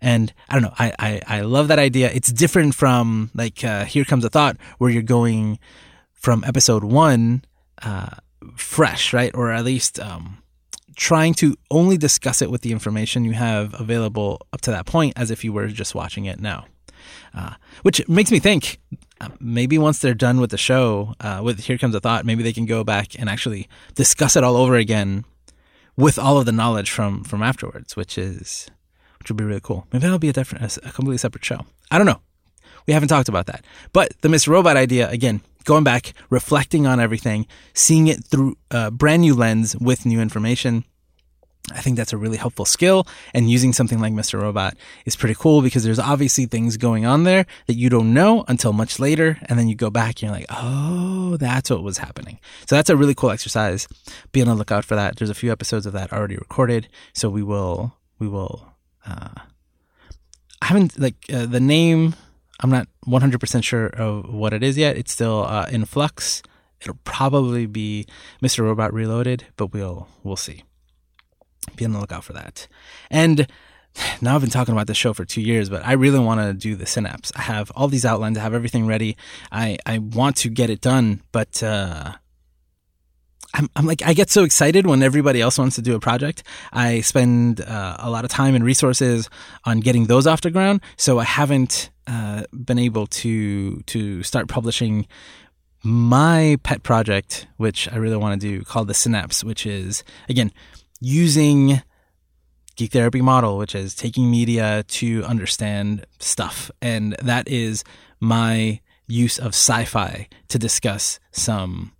And 0.00 0.34
I 0.48 0.54
don't 0.54 0.64
know, 0.64 0.74
I, 0.80 0.92
I, 0.98 1.20
I 1.28 1.40
love 1.42 1.68
that 1.68 1.78
idea. 1.78 2.10
It's 2.10 2.32
different 2.32 2.74
from 2.74 3.30
like, 3.34 3.62
uh, 3.62 3.84
Here 3.84 4.04
Comes 4.04 4.24
a 4.24 4.30
Thought, 4.30 4.56
where 4.78 4.90
you're 4.90 5.02
going 5.02 5.60
from 6.12 6.42
episode 6.42 6.82
one, 6.82 7.44
uh, 7.82 8.16
fresh, 8.56 9.12
right? 9.12 9.30
Or 9.32 9.52
at 9.52 9.64
least, 9.64 10.00
um, 10.00 10.38
trying 10.94 11.34
to 11.34 11.56
only 11.70 11.96
discuss 11.96 12.42
it 12.42 12.50
with 12.50 12.62
the 12.62 12.72
information 12.72 13.24
you 13.24 13.32
have 13.32 13.78
available 13.78 14.40
up 14.52 14.60
to 14.62 14.70
that 14.70 14.86
point 14.86 15.12
as 15.16 15.30
if 15.30 15.44
you 15.44 15.52
were 15.52 15.68
just 15.68 15.94
watching 15.94 16.24
it 16.24 16.40
now. 16.40 16.66
Uh, 17.34 17.54
which 17.82 18.06
makes 18.08 18.30
me 18.30 18.38
think 18.38 18.80
uh, 19.20 19.28
maybe 19.40 19.76
once 19.76 19.98
they're 19.98 20.14
done 20.14 20.40
with 20.40 20.50
the 20.50 20.58
show, 20.58 21.14
uh, 21.20 21.40
with 21.42 21.60
Here 21.64 21.76
Comes 21.76 21.94
a 21.94 22.00
Thought, 22.00 22.24
maybe 22.24 22.42
they 22.42 22.52
can 22.52 22.64
go 22.64 22.82
back 22.84 23.18
and 23.18 23.28
actually 23.28 23.68
discuss 23.94 24.36
it 24.36 24.44
all 24.44 24.56
over 24.56 24.76
again 24.76 25.24
with 25.96 26.18
all 26.18 26.38
of 26.38 26.46
the 26.46 26.52
knowledge 26.52 26.90
from 26.90 27.24
from 27.24 27.42
afterwards, 27.42 27.96
which 27.96 28.16
is 28.16 28.70
which 29.18 29.30
would 29.30 29.36
be 29.36 29.44
really 29.44 29.60
cool. 29.60 29.86
Maybe 29.92 30.02
that'll 30.02 30.18
be 30.18 30.28
a 30.28 30.32
different, 30.32 30.76
a 30.76 30.80
completely 30.92 31.18
separate 31.18 31.44
show. 31.44 31.64
I 31.90 31.98
don't 31.98 32.06
know. 32.06 32.20
We 32.86 32.92
haven't 32.92 33.08
talked 33.08 33.28
about 33.28 33.46
that. 33.46 33.64
But 33.92 34.12
the 34.20 34.28
Mr. 34.28 34.48
Robot 34.48 34.76
idea, 34.76 35.08
again, 35.08 35.40
going 35.64 35.84
back, 35.84 36.14
reflecting 36.30 36.86
on 36.86 37.00
everything, 37.00 37.46
seeing 37.72 38.06
it 38.06 38.24
through 38.24 38.56
a 38.70 38.90
brand 38.90 39.22
new 39.22 39.34
lens 39.34 39.76
with 39.76 40.06
new 40.06 40.20
information. 40.20 40.84
I 41.72 41.80
think 41.80 41.96
that's 41.96 42.12
a 42.12 42.18
really 42.18 42.36
helpful 42.36 42.66
skill 42.66 43.06
and 43.32 43.50
using 43.50 43.72
something 43.72 43.98
like 43.98 44.12
Mr. 44.12 44.38
Robot 44.40 44.76
is 45.06 45.16
pretty 45.16 45.34
cool 45.34 45.62
because 45.62 45.82
there's 45.82 45.98
obviously 45.98 46.44
things 46.44 46.76
going 46.76 47.06
on 47.06 47.24
there 47.24 47.46
that 47.68 47.74
you 47.74 47.88
don't 47.88 48.12
know 48.12 48.44
until 48.48 48.74
much 48.74 49.00
later. 49.00 49.38
And 49.46 49.58
then 49.58 49.68
you 49.68 49.74
go 49.74 49.88
back 49.88 50.16
and 50.16 50.22
you're 50.22 50.32
like, 50.32 50.46
oh, 50.50 51.38
that's 51.38 51.70
what 51.70 51.82
was 51.82 51.96
happening. 51.96 52.38
So 52.66 52.76
that's 52.76 52.90
a 52.90 52.96
really 52.96 53.14
cool 53.14 53.30
exercise. 53.30 53.88
Be 54.32 54.42
on 54.42 54.48
the 54.48 54.54
lookout 54.54 54.84
for 54.84 54.94
that. 54.94 55.16
There's 55.16 55.30
a 55.30 55.34
few 55.34 55.50
episodes 55.50 55.86
of 55.86 55.94
that 55.94 56.12
already 56.12 56.36
recorded. 56.36 56.88
So 57.14 57.30
we 57.30 57.42
will, 57.42 57.94
we 58.18 58.28
will, 58.28 58.74
uh, 59.06 59.30
I 60.60 60.66
haven't 60.66 60.98
like 60.98 61.16
uh, 61.32 61.46
the 61.46 61.60
name. 61.60 62.14
I'm 62.60 62.70
not 62.70 62.88
100% 63.06 63.64
sure 63.64 63.86
of 63.86 64.32
what 64.32 64.52
it 64.52 64.62
is 64.62 64.78
yet. 64.78 64.96
It's 64.96 65.12
still 65.12 65.44
uh, 65.44 65.66
in 65.70 65.84
flux. 65.84 66.42
It'll 66.80 66.98
probably 67.04 67.66
be 67.66 68.06
Mr. 68.42 68.60
Robot 68.60 68.92
Reloaded, 68.92 69.46
but 69.56 69.72
we'll, 69.72 70.08
we'll 70.22 70.36
see 70.36 70.62
be 71.76 71.84
on 71.84 71.92
the 71.92 72.00
lookout 72.00 72.24
for 72.24 72.32
that. 72.34 72.68
And 73.10 73.46
now 74.20 74.34
I've 74.34 74.40
been 74.40 74.50
talking 74.50 74.72
about 74.72 74.86
this 74.86 74.96
show 74.96 75.12
for 75.12 75.24
two 75.24 75.40
years, 75.40 75.68
but 75.68 75.84
I 75.84 75.92
really 75.92 76.18
want 76.18 76.40
to 76.40 76.52
do 76.52 76.76
the 76.76 76.86
synapse. 76.86 77.32
I 77.36 77.42
have 77.42 77.70
all 77.74 77.88
these 77.88 78.04
outlines. 78.04 78.38
I 78.38 78.42
have 78.42 78.54
everything 78.54 78.86
ready. 78.86 79.16
I, 79.50 79.78
I 79.86 79.98
want 79.98 80.36
to 80.38 80.48
get 80.48 80.70
it 80.70 80.80
done, 80.80 81.22
but, 81.32 81.62
uh, 81.62 82.14
I'm, 83.54 83.70
I'm 83.76 83.86
like, 83.86 84.02
I 84.04 84.14
get 84.14 84.30
so 84.30 84.44
excited 84.44 84.86
when 84.86 85.02
everybody 85.02 85.40
else 85.40 85.58
wants 85.58 85.76
to 85.76 85.82
do 85.82 85.94
a 85.94 86.00
project. 86.00 86.42
I 86.72 87.00
spend 87.00 87.60
uh, 87.60 87.96
a 87.98 88.10
lot 88.10 88.24
of 88.24 88.30
time 88.30 88.54
and 88.54 88.64
resources 88.64 89.30
on 89.64 89.80
getting 89.80 90.06
those 90.06 90.26
off 90.26 90.40
the 90.40 90.50
ground. 90.50 90.80
So 90.96 91.18
I 91.20 91.24
haven't 91.24 91.90
uh, 92.06 92.42
been 92.52 92.78
able 92.78 93.06
to 93.06 93.80
to 93.82 94.22
start 94.22 94.48
publishing 94.48 95.06
my 95.82 96.58
pet 96.62 96.82
project, 96.82 97.46
which 97.56 97.88
I 97.92 97.96
really 97.96 98.16
want 98.16 98.40
to 98.40 98.46
do, 98.46 98.64
called 98.64 98.88
the 98.88 98.94
Synapse, 98.94 99.44
which 99.44 99.66
is 99.66 100.02
again 100.28 100.50
using 101.00 101.82
geek 102.76 102.92
therapy 102.92 103.22
model, 103.22 103.56
which 103.56 103.74
is 103.74 103.94
taking 103.94 104.30
media 104.30 104.82
to 104.88 105.24
understand 105.24 106.04
stuff. 106.18 106.70
And 106.82 107.12
that 107.22 107.46
is 107.48 107.84
my 108.20 108.80
use 109.06 109.38
of 109.38 109.48
sci-fi 109.48 110.28
to 110.48 110.58
discuss 110.58 111.20
some, 111.30 111.92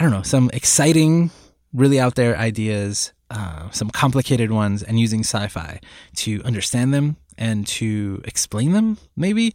I 0.00 0.02
don't 0.04 0.12
know, 0.12 0.22
some 0.22 0.48
exciting, 0.54 1.30
really 1.74 2.00
out 2.00 2.14
there 2.14 2.34
ideas, 2.34 3.12
uh, 3.30 3.68
some 3.68 3.90
complicated 3.90 4.50
ones, 4.50 4.82
and 4.82 4.98
using 4.98 5.20
sci-fi 5.20 5.78
to 6.16 6.42
understand 6.42 6.94
them 6.94 7.18
and 7.36 7.66
to 7.66 8.22
explain 8.24 8.72
them, 8.72 8.96
maybe, 9.14 9.52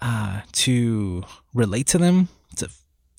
uh, 0.00 0.42
to 0.52 1.24
relate 1.52 1.88
to 1.88 1.98
them, 1.98 2.28
to 2.54 2.68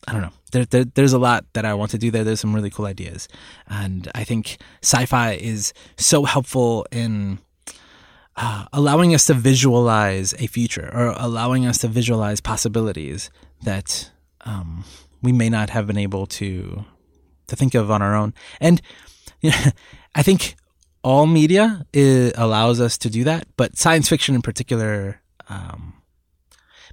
I 0.07 0.13
don't 0.13 0.21
know. 0.21 0.31
There, 0.53 0.63
there, 0.63 0.85
there's 0.85 1.11
a 1.11 1.19
lot 1.19 1.43
that 1.51 1.65
I 1.65 1.73
want 1.73 1.91
to 1.91 1.97
do 1.97 2.11
there. 2.11 2.23
There's 2.23 2.39
some 2.39 2.55
really 2.55 2.69
cool 2.69 2.85
ideas, 2.85 3.27
and 3.67 4.09
I 4.15 4.23
think 4.23 4.57
sci-fi 4.81 5.33
is 5.33 5.73
so 5.97 6.23
helpful 6.23 6.87
in 6.93 7.39
uh, 8.37 8.67
allowing 8.71 9.13
us 9.13 9.25
to 9.25 9.33
visualize 9.33 10.33
a 10.39 10.47
future 10.47 10.89
or 10.93 11.13
allowing 11.17 11.65
us 11.65 11.79
to 11.79 11.89
visualize 11.89 12.39
possibilities 12.39 13.29
that 13.63 14.11
um, 14.45 14.85
we 15.21 15.31
may 15.31 15.49
not 15.49 15.69
have 15.69 15.87
been 15.87 15.97
able 15.97 16.25
to 16.27 16.85
to 17.47 17.55
think 17.55 17.75
of 17.75 17.91
on 17.91 18.01
our 18.01 18.15
own. 18.15 18.33
And 18.59 18.81
you 19.41 19.51
know, 19.51 19.57
I 20.15 20.23
think 20.23 20.55
all 21.03 21.27
media 21.27 21.85
allows 21.93 22.81
us 22.81 22.97
to 22.99 23.09
do 23.09 23.23
that, 23.23 23.47
but 23.57 23.77
science 23.77 24.09
fiction 24.09 24.35
in 24.35 24.41
particular. 24.41 25.21
Um, 25.47 25.95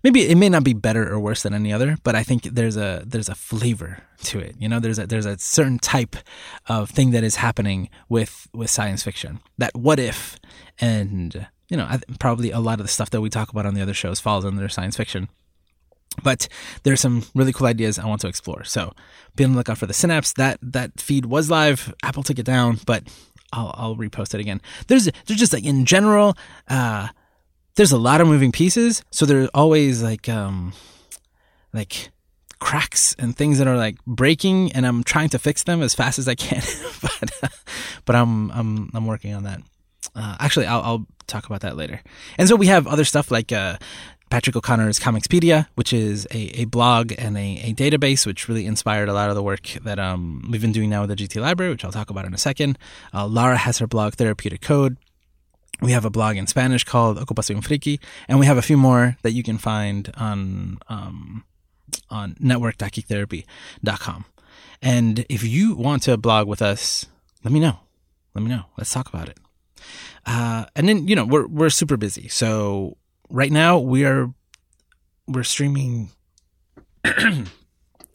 maybe 0.03 0.29
it 0.29 0.37
may 0.37 0.49
not 0.49 0.65
be 0.65 0.73
better 0.73 1.13
or 1.13 1.19
worse 1.19 1.43
than 1.43 1.53
any 1.53 1.73
other, 1.73 1.97
but 2.05 2.15
I 2.15 2.23
think 2.23 2.45
there's 2.45 2.77
a 2.77 3.03
there's 3.05 3.29
a 3.29 3.35
flavor 3.35 4.03
to 4.25 4.39
it. 4.39 4.57
You 4.59 4.69
know, 4.69 4.81
there's 4.81 4.99
a 4.99 5.07
there's 5.07 5.27
a 5.27 5.39
certain 5.39 5.79
type 5.79 6.17
of 6.69 6.91
thing 6.91 7.11
that 7.11 7.25
is 7.25 7.37
happening 7.37 7.91
with 8.09 8.49
with 8.55 8.71
science 8.71 9.03
fiction. 9.03 9.41
That 9.59 9.75
what 9.75 9.99
if, 9.99 10.39
and 10.79 11.49
you 11.69 11.77
know, 11.77 11.89
probably 12.21 12.51
a 12.51 12.61
lot 12.61 12.81
of 12.81 12.87
the 12.87 12.93
stuff 12.93 13.11
that 13.11 13.21
we 13.21 13.31
talk 13.31 13.51
about 13.51 13.67
on 13.67 13.75
the 13.75 13.83
other 13.83 13.95
shows 13.95 14.21
falls 14.21 14.45
under 14.45 14.69
science 14.69 14.97
fiction. 14.97 15.29
But 16.23 16.49
there's 16.83 17.01
some 17.01 17.25
really 17.35 17.53
cool 17.53 17.67
ideas 17.67 17.99
I 17.99 18.07
want 18.07 18.23
to 18.23 18.29
explore. 18.29 18.65
So 18.65 18.93
be 19.35 19.45
on 19.45 19.53
the 19.53 19.59
lookout 19.59 19.79
for 19.79 19.87
the 19.87 19.93
Synapse. 19.93 20.33
That 20.35 20.59
that 20.63 21.01
feed 21.01 21.27
was 21.27 21.51
live. 21.51 21.93
Apple 22.03 22.23
took 22.23 22.39
it 22.39 22.47
down, 22.47 22.79
but 22.87 23.05
I'll 23.53 23.75
I'll 23.77 23.97
repost 23.97 24.35
it 24.35 24.41
again. 24.41 24.61
There's 24.87 25.05
there's 25.27 25.41
just 25.41 25.53
like 25.53 25.65
in 25.65 25.85
general. 25.85 26.37
Uh, 26.69 27.09
there's 27.75 27.93
a 27.93 27.99
lot 27.99 28.23
of 28.23 28.29
moving 28.29 28.53
pieces, 28.53 29.03
so 29.11 29.27
there's 29.27 29.49
always 29.53 30.03
like 30.03 30.29
um 30.29 30.73
like 31.73 32.11
cracks 32.59 33.15
and 33.19 33.37
things 33.37 33.59
that 33.59 33.67
are 33.67 33.77
like 33.77 34.03
breaking 34.07 34.73
and 34.73 34.87
I'm 34.87 35.05
trying 35.05 35.29
to 35.31 35.39
fix 35.39 35.65
them 35.65 35.83
as 35.83 35.95
fast 35.95 36.19
as 36.19 36.27
I 36.27 36.35
can. 36.35 36.63
but 37.03 37.31
uh, 37.43 37.49
but 38.05 38.17
I'm 38.17 38.51
I'm 38.51 38.91
I'm 38.95 39.07
working 39.07 39.35
on 39.35 39.45
that. 39.45 39.61
Uh, 40.15 40.37
actually, 40.41 40.65
I'll, 40.65 40.81
I'll 40.81 41.07
talk 41.27 41.45
about 41.47 41.61
that 41.61 41.77
later. 41.77 42.01
And 42.39 42.49
so 42.49 42.57
we 42.57 42.69
have 42.69 42.87
other 42.87 43.05
stuff 43.05 43.31
like 43.31 43.53
uh, 43.53 43.77
Patrick 44.31 44.57
O'Connor's 44.57 44.99
Comicspedia, 44.99 45.69
which 45.77 45.93
is 45.93 46.27
a, 46.33 46.61
a 46.61 46.65
blog 46.65 47.13
and 47.17 47.37
a, 47.37 47.61
a, 47.65 47.75
database, 47.75 48.27
which 48.27 48.49
really 48.49 48.67
inspired 48.67 49.09
a 49.09 49.13
lot 49.13 49.29
of 49.29 49.37
the 49.37 49.43
work 49.43 49.69
that 49.85 49.99
um, 49.99 50.49
we've 50.51 50.61
been 50.61 50.73
doing 50.73 50.91
now 50.91 51.07
with 51.07 51.17
the 51.17 51.17
GT 51.17 51.41
Library, 51.41 51.71
which 51.71 51.85
I'll 51.85 51.93
talk 51.93 52.11
about 52.11 52.25
in 52.25 52.35
a 52.35 52.39
second. 52.39 52.77
Uh, 53.15 53.27
Lara 53.27 53.57
has 53.57 53.79
her 53.79 53.87
blog, 53.87 54.15
Therapeutic 54.15 54.61
Code, 54.61 54.97
we 55.81 55.93
have 55.93 56.05
a 56.05 56.11
blog 56.11 56.37
in 56.37 56.47
Spanish 56.47 56.85
called 56.85 57.19
Ocupación 57.19 57.63
Friki, 57.63 58.01
and 58.29 58.39
we 58.41 58.47
have 58.47 58.57
a 58.57 58.63
few 58.63 58.77
more 58.77 59.17
that 59.23 59.33
you 59.33 59.43
can 59.43 59.59
find 59.59 60.11
on 60.17 60.79
um, 60.89 61.45
on 62.09 62.37
network.geektherapy.com. 62.41 64.25
And 64.83 65.27
if 65.29 65.45
you 65.45 65.75
want 65.75 66.03
to 66.05 66.17
blog 66.17 66.49
with 66.49 66.63
us, 66.63 67.07
let 67.45 67.53
me 67.53 67.61
know. 67.61 67.81
Let 68.35 68.43
me 68.43 68.51
know. 68.51 68.65
Let's 68.77 68.93
talk 68.93 69.09
about 69.09 69.29
it. 69.29 69.39
Uh, 70.25 70.67
and 70.75 70.89
then 70.89 71.07
you 71.09 71.15
know 71.15 71.27
we're 71.27 71.47
we're 71.47 71.71
super 71.71 71.97
busy, 71.97 72.29
so 72.29 72.97
right 73.29 73.53
now 73.53 73.79
we 73.79 74.05
are 74.05 74.33
we're 75.27 75.43
streaming 75.43 76.11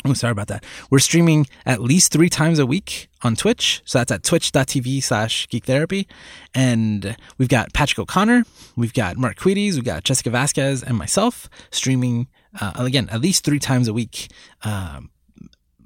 Oh, 0.04 0.14
sorry 0.14 0.32
about 0.32 0.48
that. 0.48 0.66
We're 0.90 1.00
streaming 1.00 1.46
at 1.64 1.80
least 1.80 2.12
three 2.12 2.30
times 2.30 2.58
a 2.58 2.66
week 2.66 3.08
on 3.22 3.36
Twitch. 3.36 3.84
So 3.86 4.00
that's 4.00 4.12
at 4.12 4.24
twitch.tv 4.24 5.04
slash 5.04 5.48
geek 5.48 5.66
therapy. 5.66 6.08
And 6.56 7.16
we've 7.38 7.50
got 7.50 7.72
Patrick 7.74 8.00
O'Connor, 8.00 8.44
we've 8.76 8.94
got 8.94 9.18
Mark 9.18 9.38
Quides, 9.38 9.76
we've 9.76 9.86
got 9.86 10.04
Jessica 10.04 10.32
Vasquez, 10.32 10.82
and 10.82 10.98
myself 10.98 11.50
streaming, 11.70 12.30
uh, 12.60 12.74
again, 12.78 13.10
at 13.10 13.22
least 13.22 13.44
three 13.44 13.60
times 13.60 13.88
a 13.88 13.94
week. 13.94 14.32
Um, 14.64 15.12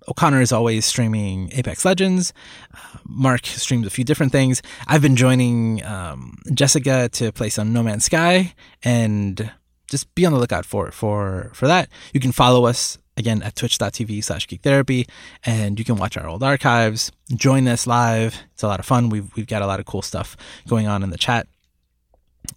O'Connor 0.08 0.42
is 0.42 0.52
always 0.52 0.86
streaming 0.86 1.50
Apex 1.54 1.86
Legends. 1.86 2.34
Uh, 2.74 2.98
Mark 3.06 3.46
streams 3.46 3.88
a 3.88 3.90
few 3.90 4.04
different 4.04 4.32
things. 4.32 4.62
I've 4.88 5.02
been 5.02 5.16
joining 5.16 5.84
um, 5.86 6.38
Jessica 6.54 7.10
to 7.14 7.32
play 7.32 7.50
some 7.50 7.74
No 7.74 7.84
Man's 7.84 8.06
Sky 8.06 8.54
and 8.84 9.52
just 9.88 10.14
be 10.16 10.26
on 10.26 10.34
the 10.34 10.40
lookout 10.40 10.66
for 10.66 10.92
for 10.92 11.52
for 11.54 11.68
that. 11.68 11.90
You 12.14 12.20
can 12.20 12.32
follow 12.32 12.66
us 12.66 12.98
again 13.18 13.42
at 13.44 13.56
twitch.tv 13.56 14.24
slash 14.24 14.48
geek 14.48 14.62
therapy 14.62 15.08
and 15.46 15.80
you 15.80 15.86
can 15.86 15.96
watch 15.96 16.18
our 16.18 16.28
old 16.28 16.44
archives 16.44 17.12
join 17.34 17.68
us 17.68 17.88
live 17.88 18.36
it's 18.54 18.64
a 18.64 18.68
lot 18.68 18.80
of 18.80 18.86
fun 18.86 19.10
we've, 19.10 19.34
we've 19.36 19.48
got 19.48 19.62
a 19.62 19.68
lot 19.68 19.80
of 19.80 19.86
cool 19.86 20.02
stuff 20.02 20.36
going 20.68 20.88
on 20.88 21.02
in 21.02 21.12
the 21.12 21.18
chat 21.18 21.48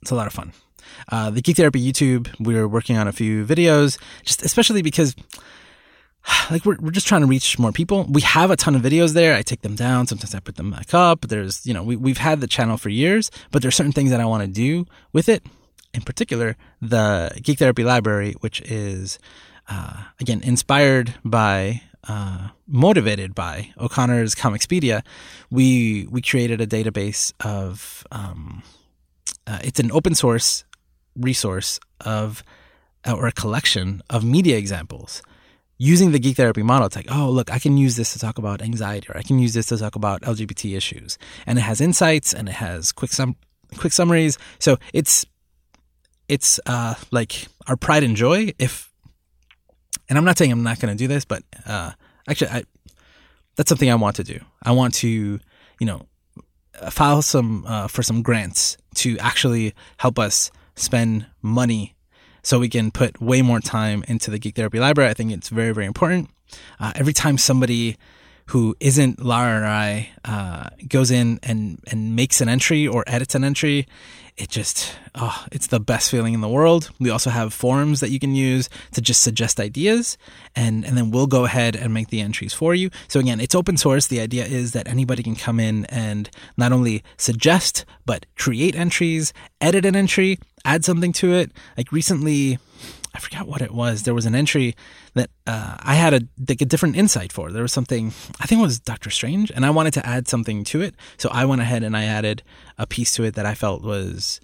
it's 0.03 0.11
a 0.11 0.15
lot 0.15 0.27
of 0.27 0.33
fun 0.33 0.53
uh, 1.13 1.31
the 1.31 1.41
geek 1.41 1.57
therapy 1.57 1.81
youtube 1.81 2.29
we're 2.41 2.67
working 2.67 2.97
on 2.97 3.07
a 3.07 3.13
few 3.13 3.45
videos 3.47 3.99
just 4.25 4.43
especially 4.43 4.83
because 4.83 5.15
like 6.51 6.65
we're, 6.65 6.77
we're 6.81 6.91
just 6.91 7.07
trying 7.07 7.23
to 7.23 7.27
reach 7.27 7.59
more 7.59 7.73
people. 7.73 8.05
We 8.09 8.21
have 8.23 8.51
a 8.51 8.57
ton 8.57 8.75
of 8.75 8.83
videos 8.83 9.15
there. 9.15 9.35
I 9.35 9.43
take 9.43 9.63
them 9.63 9.75
down. 9.75 10.07
Sometimes 10.07 10.35
i 10.35 10.41
put 10.41 10.57
them 10.57 10.71
back 10.71 10.95
up. 10.95 11.23
There's 11.23 11.67
you 11.67 11.75
know 11.75 11.83
we, 11.83 11.97
we've 11.97 12.19
had 12.19 12.41
the 12.41 12.47
channel 12.47 12.77
for 12.77 12.89
years 12.89 13.31
but 13.51 13.63
there's 13.63 13.75
certain 13.75 13.93
things 13.93 14.11
that 14.11 14.21
i 14.21 14.25
want 14.25 14.43
to 14.43 14.49
do 14.49 14.87
with 15.13 15.29
it. 15.29 15.45
In 15.95 16.03
particular 16.03 16.57
the 16.81 17.33
geek 17.43 17.59
therapy 17.59 17.85
library 17.85 18.35
which 18.41 18.61
is 18.63 19.19
uh, 19.69 20.05
again, 20.19 20.41
inspired 20.43 21.15
by, 21.25 21.83
uh, 22.09 22.49
motivated 22.67 23.35
by 23.35 23.71
O'Connor's 23.79 24.35
Comicspedia, 24.35 25.03
we 25.51 26.07
we 26.11 26.23
created 26.23 26.61
a 26.61 26.67
database 26.67 27.33
of. 27.45 28.07
Um, 28.11 28.63
uh, 29.47 29.59
it's 29.63 29.81
an 29.81 29.91
open 29.93 30.15
source 30.15 30.65
resource 31.17 31.81
of, 32.03 32.43
or 33.07 33.27
a 33.27 33.33
collection 33.33 34.03
of 34.11 34.23
media 34.23 34.59
examples 34.59 35.23
using 35.79 36.13
the 36.13 36.19
geek 36.19 36.37
therapy 36.37 36.63
model, 36.63 36.87
it's 36.87 36.97
like, 36.97 37.11
oh, 37.11 37.31
look, 37.31 37.53
I 37.53 37.59
can 37.59 37.77
use 37.77 37.97
this 37.97 38.13
to 38.13 38.19
talk 38.19 38.39
about 38.39 38.61
anxiety, 38.61 39.07
or 39.09 39.17
I 39.17 39.23
can 39.23 39.39
use 39.39 39.55
this 39.55 39.67
to 39.67 39.79
talk 39.79 39.95
about 39.97 40.23
LGBT 40.23 40.77
issues, 40.77 41.19
and 41.47 41.59
it 41.59 41.63
has 41.63 41.81
insights 41.81 42.35
and 42.35 42.49
it 42.49 42.57
has 42.57 42.93
quick 42.93 43.13
sum 43.13 43.37
quick 43.77 43.93
summaries. 43.93 44.39
So 44.59 44.77
it's 44.93 45.25
it's 46.29 46.61
uh, 46.67 46.95
like 47.11 47.47
our 47.67 47.77
pride 47.77 48.03
and 48.03 48.17
joy 48.17 48.53
if 48.59 48.89
and 50.09 50.17
I'm 50.17 50.25
not 50.25 50.39
saying 50.39 50.53
I'm 50.53 50.63
not 50.63 50.81
going 50.81 50.97
to 50.97 50.99
do 50.99 51.07
this, 51.07 51.25
but 51.25 51.43
uh, 51.67 51.93
actually, 52.29 52.51
I, 52.51 52.63
that's 53.57 53.69
something 53.69 53.91
I 53.91 53.95
want 53.95 54.17
to 54.17 54.25
do. 54.25 54.41
I 54.63 54.73
want 54.73 54.95
to, 54.95 55.09
you 55.09 55.87
know, 55.87 56.07
file 56.91 57.23
some 57.23 57.65
uh, 57.67 57.89
for 57.89 58.03
some 58.03 58.23
grants 58.23 58.77
to 58.97 59.19
actually 59.19 59.75
help 59.99 60.19
us 60.19 60.51
spend 60.77 61.27
money 61.43 61.95
so 62.49 62.59
we 62.59 62.71
can 62.71 62.91
put 62.91 63.21
way 63.21 63.43
more 63.43 63.61
time 63.61 64.03
into 64.09 64.31
the 64.31 64.39
Geek 64.39 64.57
Therapy 64.57 64.81
Library. 64.81 65.11
I 65.11 65.13
think 65.13 65.33
it's 65.33 65.51
very, 65.51 65.73
very 65.73 65.85
important. 65.85 66.31
Uh, 66.81 66.93
every 66.95 67.13
time 67.13 67.37
somebody 67.37 67.99
who 68.47 68.75
isn't 68.81 69.23
Lara 69.23 69.61
or 69.61 69.67
I 69.67 70.09
uh, 70.25 70.71
goes 70.89 71.11
in 71.11 71.39
and 71.43 71.79
and 71.89 72.17
makes 72.17 72.41
an 72.41 72.49
entry 72.49 72.89
or 72.89 73.05
edits 73.07 73.35
an 73.35 73.45
entry, 73.45 73.87
it 74.39 74.49
just 74.49 74.97
oh, 75.15 75.45
it's 75.53 75.67
the 75.67 75.79
best 75.79 76.11
feeling 76.11 76.33
in 76.33 76.41
the 76.41 76.49
world. 76.49 76.89
We 76.99 77.11
also 77.11 77.29
have 77.29 77.53
forums 77.53 78.01
that 78.01 78.09
you 78.09 78.19
can 78.19 78.35
use 78.35 78.71
to 78.93 79.03
just 79.03 79.23
suggest 79.23 79.61
ideas, 79.61 80.17
and 80.57 80.87
and 80.87 80.97
then 80.97 81.11
we'll 81.11 81.27
go 81.27 81.45
ahead 81.45 81.77
and 81.77 81.93
make 81.93 82.09
the 82.09 82.23
entries 82.23 82.55
for 82.55 82.75
you. 82.75 82.89
So 83.09 83.21
again, 83.21 83.41
it's 83.41 83.55
open 83.55 83.77
source. 83.77 84.07
The 84.07 84.21
idea 84.21 84.47
is 84.47 84.73
that 84.73 84.89
anybody 84.89 85.23
can 85.23 85.37
come 85.37 85.61
in 85.61 85.85
and 85.91 86.31
not 86.57 86.73
only 86.73 87.03
suggest 87.19 87.85
but 88.07 88.25
create 88.39 88.75
entries, 88.75 89.35
edit 89.61 89.85
an 89.85 89.95
entry, 89.95 90.39
add 90.65 90.85
something 90.85 91.13
to 91.15 91.33
it. 91.33 91.53
Like 91.77 91.93
recently, 91.93 92.59
I 93.15 93.21
forgot 93.21 93.49
what 93.49 93.63
it 93.63 93.73
was. 93.73 94.03
There 94.03 94.15
was 94.15 94.27
an 94.27 94.35
entry 94.35 94.77
that 95.15 95.31
uh, 95.47 95.77
I 95.81 95.95
had 95.95 96.15
a 96.15 96.21
like 96.49 96.61
a 96.61 96.65
different 96.65 96.97
insight 96.97 97.33
for. 97.33 97.51
There 97.51 97.63
was 97.63 97.73
something 97.73 98.09
I 98.41 98.47
think 98.47 98.61
it 98.61 98.63
was 98.63 98.79
Doctor 98.79 99.11
Strange, 99.11 99.51
and 99.51 99.65
I 99.67 99.71
wanted 99.71 99.95
to 99.95 100.07
add 100.07 100.29
something 100.29 100.65
to 100.65 100.81
it. 100.83 100.95
So 101.17 101.29
I 101.33 101.45
went 101.45 101.61
ahead 101.61 101.83
and 101.83 101.97
I 101.97 102.05
added 102.05 102.43
a 102.77 102.87
piece 102.87 103.13
to 103.15 103.25
it 103.25 103.35
that 103.35 103.47
I 103.47 103.55
felt 103.55 103.83
was 103.83 104.41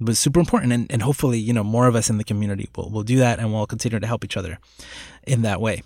was 0.00 0.18
super 0.18 0.40
important, 0.40 0.72
and, 0.72 0.90
and 0.90 1.02
hopefully 1.02 1.38
you 1.38 1.52
know 1.52 1.64
more 1.64 1.86
of 1.86 1.94
us 1.94 2.10
in 2.10 2.18
the 2.18 2.24
community 2.24 2.68
will 2.76 2.90
will 2.90 3.02
do 3.02 3.18
that, 3.18 3.38
and 3.38 3.52
we'll 3.52 3.66
continue 3.66 3.98
to 3.98 4.06
help 4.06 4.24
each 4.24 4.36
other 4.36 4.58
in 5.26 5.42
that 5.42 5.60
way. 5.60 5.82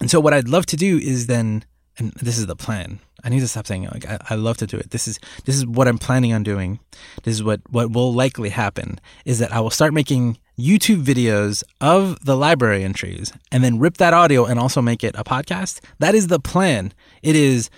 And 0.00 0.10
so 0.10 0.18
what 0.18 0.32
I'd 0.32 0.48
love 0.48 0.66
to 0.66 0.76
do 0.76 0.98
is 0.98 1.26
then 1.26 1.64
and 2.00 2.12
this 2.14 2.38
is 2.38 2.46
the 2.46 2.56
plan. 2.56 2.98
I 3.22 3.28
need 3.28 3.40
to 3.40 3.48
stop 3.48 3.66
saying 3.66 3.84
like 3.84 4.06
I, 4.06 4.18
I, 4.30 4.34
love 4.34 4.56
to 4.58 4.66
do 4.66 4.78
it. 4.78 4.90
This 4.90 5.06
is 5.06 5.20
this 5.44 5.54
is 5.54 5.66
what 5.66 5.86
I'm 5.86 5.98
planning 5.98 6.32
on 6.32 6.42
doing. 6.42 6.80
This 7.22 7.34
is 7.34 7.42
what 7.42 7.60
what 7.70 7.92
will 7.92 8.12
likely 8.12 8.48
happen 8.48 8.98
is 9.24 9.38
that 9.38 9.52
I 9.52 9.60
will 9.60 9.70
start 9.70 9.92
making 9.92 10.38
YouTube 10.58 11.04
videos 11.04 11.62
of 11.80 12.24
the 12.24 12.36
library 12.36 12.82
entries 12.82 13.32
and 13.52 13.62
then 13.62 13.78
rip 13.78 13.98
that 13.98 14.14
audio 14.14 14.46
and 14.46 14.58
also 14.58 14.80
make 14.80 15.04
it 15.04 15.14
a 15.16 15.24
podcast. 15.24 15.80
That 15.98 16.14
is 16.14 16.28
the 16.28 16.40
plan. 16.40 16.94
It 17.22 17.36
is 17.36 17.68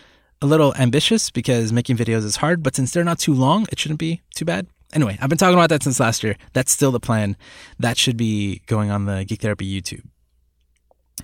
a 0.41 0.47
little 0.47 0.75
ambitious 0.77 1.31
because 1.31 1.73
making 1.73 1.97
videos 1.97 2.25
is 2.25 2.37
hard, 2.37 2.63
but 2.63 2.77
since 2.77 2.93
they're 2.93 3.05
not 3.05 3.19
too 3.19 3.35
long, 3.35 3.67
it 3.71 3.79
shouldn't 3.79 4.01
be 4.01 4.23
too 4.35 4.45
bad. 4.45 4.67
Anyway, 4.93 5.19
I've 5.21 5.29
been 5.29 5.39
talking 5.39 5.55
about 5.55 5.71
that 5.71 5.83
since 5.83 5.99
last 5.99 6.23
year. 6.23 6.37
That's 6.53 6.71
still 6.71 6.91
the 6.91 7.01
plan. 7.01 7.37
That 7.79 7.97
should 7.97 8.17
be 8.17 8.63
going 8.67 8.91
on 8.91 9.07
the 9.07 9.25
Geek 9.25 9.41
Therapy 9.41 9.81
YouTube. 9.81 10.05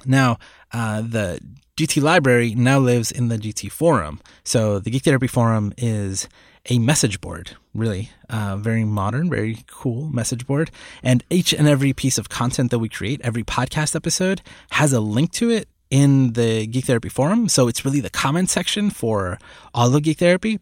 Now, 0.06 0.38
uh, 0.72 1.02
the 1.02 1.40
GT 1.78 2.02
Library 2.02 2.56
now 2.56 2.80
lives 2.80 3.12
in 3.12 3.28
the 3.28 3.38
GT 3.38 3.70
Forum. 3.70 4.20
So 4.42 4.80
the 4.80 4.90
Geek 4.90 5.04
Therapy 5.04 5.28
Forum 5.28 5.72
is 5.78 6.28
a 6.68 6.80
message 6.80 7.20
board, 7.20 7.52
really 7.72 8.10
uh, 8.28 8.56
very 8.56 8.84
modern, 8.84 9.30
very 9.30 9.58
cool 9.68 10.10
message 10.10 10.44
board. 10.44 10.72
And 11.04 11.22
each 11.30 11.54
and 11.54 11.68
every 11.68 11.92
piece 11.92 12.18
of 12.18 12.28
content 12.28 12.72
that 12.72 12.80
we 12.80 12.88
create, 12.88 13.20
every 13.22 13.44
podcast 13.44 13.94
episode 13.94 14.42
has 14.72 14.92
a 14.92 14.98
link 14.98 15.30
to 15.34 15.50
it 15.50 15.68
in 15.88 16.32
the 16.32 16.66
Geek 16.66 16.86
Therapy 16.86 17.08
Forum. 17.08 17.48
So 17.48 17.68
it's 17.68 17.84
really 17.84 18.00
the 18.00 18.10
comment 18.10 18.50
section 18.50 18.90
for 18.90 19.38
all 19.72 19.94
of 19.94 20.02
Geek 20.02 20.18
Therapy, 20.18 20.58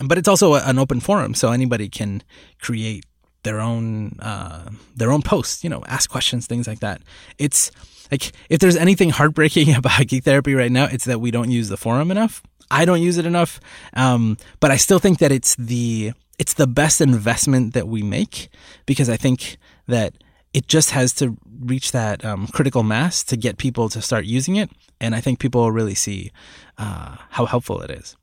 but 0.00 0.18
it's 0.18 0.26
also 0.26 0.54
an 0.54 0.76
open 0.76 0.98
forum, 0.98 1.34
so 1.34 1.52
anybody 1.52 1.88
can 1.88 2.24
create 2.60 3.04
their 3.42 3.60
own 3.60 4.18
uh, 4.20 4.70
their 4.96 5.10
own 5.10 5.22
posts. 5.22 5.64
You 5.64 5.70
know, 5.70 5.84
ask 5.86 6.10
questions, 6.10 6.46
things 6.46 6.66
like 6.66 6.80
that. 6.80 7.02
It's 7.38 7.70
like 8.10 8.32
if 8.48 8.60
there's 8.60 8.76
anything 8.76 9.10
heartbreaking 9.10 9.74
about 9.80 10.06
geek 10.06 10.24
therapy 10.24 10.54
right 10.54 10.72
now, 10.72 10.84
it's 10.84 11.04
that 11.04 11.20
we 11.20 11.30
don't 11.30 11.50
use 11.50 11.68
the 11.68 11.76
forum 11.76 12.10
enough. 12.10 12.42
I 12.70 12.84
don't 12.84 13.00
use 13.00 13.16
it 13.16 13.24
enough, 13.24 13.60
um, 13.94 14.36
but 14.60 14.70
I 14.70 14.76
still 14.76 14.98
think 14.98 15.18
that 15.18 15.32
it's 15.32 15.56
the 15.56 16.12
it's 16.38 16.54
the 16.54 16.66
best 16.66 17.00
investment 17.00 17.74
that 17.74 17.88
we 17.88 18.02
make 18.02 18.50
because 18.86 19.08
I 19.08 19.16
think 19.16 19.56
that 19.86 20.14
it 20.52 20.68
just 20.68 20.90
has 20.90 21.12
to 21.14 21.36
reach 21.60 21.92
that 21.92 22.24
um, 22.24 22.46
critical 22.48 22.82
mass 22.82 23.24
to 23.24 23.36
get 23.36 23.58
people 23.58 23.88
to 23.88 24.02
start 24.02 24.26
using 24.26 24.56
it, 24.56 24.70
and 25.00 25.14
I 25.14 25.20
think 25.20 25.38
people 25.38 25.62
will 25.62 25.72
really 25.72 25.94
see 25.94 26.30
uh, 26.76 27.16
how 27.30 27.46
helpful 27.46 27.80
it 27.80 27.90
is 27.90 28.16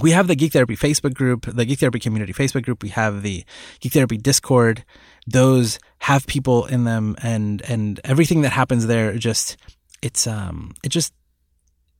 we 0.00 0.10
have 0.12 0.26
the 0.26 0.34
Geek 0.34 0.52
Therapy 0.52 0.76
Facebook 0.76 1.14
group, 1.14 1.46
the 1.46 1.64
Geek 1.64 1.78
Therapy 1.78 1.98
Community 1.98 2.32
Facebook 2.32 2.62
group. 2.62 2.82
We 2.82 2.90
have 2.90 3.22
the 3.22 3.44
Geek 3.80 3.92
Therapy 3.92 4.16
Discord. 4.16 4.84
Those 5.26 5.78
have 5.98 6.26
people 6.26 6.66
in 6.66 6.84
them, 6.84 7.16
and 7.22 7.62
and 7.62 8.00
everything 8.04 8.42
that 8.42 8.50
happens 8.50 8.86
there 8.86 9.16
just 9.16 9.56
it's 10.02 10.26
um 10.26 10.74
it 10.82 10.90
just 10.90 11.14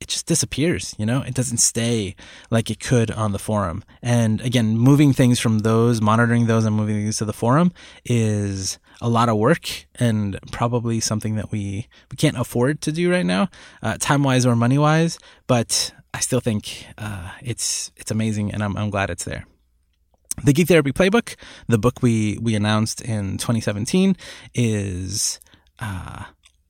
it 0.01 0.09
just 0.09 0.27
disappears. 0.27 0.95
You 0.99 1.07
know, 1.07 1.23
it 1.23 1.35
doesn't 1.35 1.59
stay 1.59 2.15
like 2.51 2.71
it 2.71 2.81
could 2.81 3.11
on 3.11 3.33
the 3.33 3.39
forum. 3.39 3.83
And 4.03 4.41
again, 4.43 4.77
moving 4.77 5.13
things 5.13 5.41
from 5.41 5.61
those, 5.61 6.01
monitoring 6.01 6.47
those, 6.47 6.65
and 6.65 6.77
moving 6.77 6.97
things 6.97 7.19
to 7.19 7.25
the 7.25 7.33
forum 7.33 7.73
is 8.05 8.79
a 9.01 9.09
lot 9.09 9.29
of 9.29 9.37
work 9.37 9.87
and 9.97 10.39
probably 10.53 11.01
something 11.01 11.37
that 11.37 11.51
we 11.51 11.89
we 12.11 12.17
can't 12.17 12.39
afford 12.39 12.81
to 12.83 12.93
do 12.93 13.11
right 13.11 13.27
now, 13.27 13.49
uh, 13.83 13.97
time 13.99 14.23
wise 14.23 14.45
or 14.45 14.55
money 14.55 14.79
wise. 14.79 15.19
But 15.47 15.93
I 16.15 16.21
still 16.21 16.39
think 16.39 16.87
uh, 16.97 17.33
it's 17.43 17.91
it's 17.97 18.13
amazing, 18.13 18.53
and 18.53 18.63
I'm 18.63 18.77
I'm 18.77 18.89
glad 18.89 19.11
it's 19.11 19.25
there. 19.25 19.47
The 20.45 20.53
Geek 20.53 20.69
Therapy 20.69 20.93
Playbook, 20.93 21.35
the 21.67 21.77
book 21.77 22.03
we 22.03 22.39
we 22.41 22.55
announced 22.55 23.01
in 23.01 23.37
2017, 23.37 24.17
is 24.55 25.41
uh, 25.81 26.23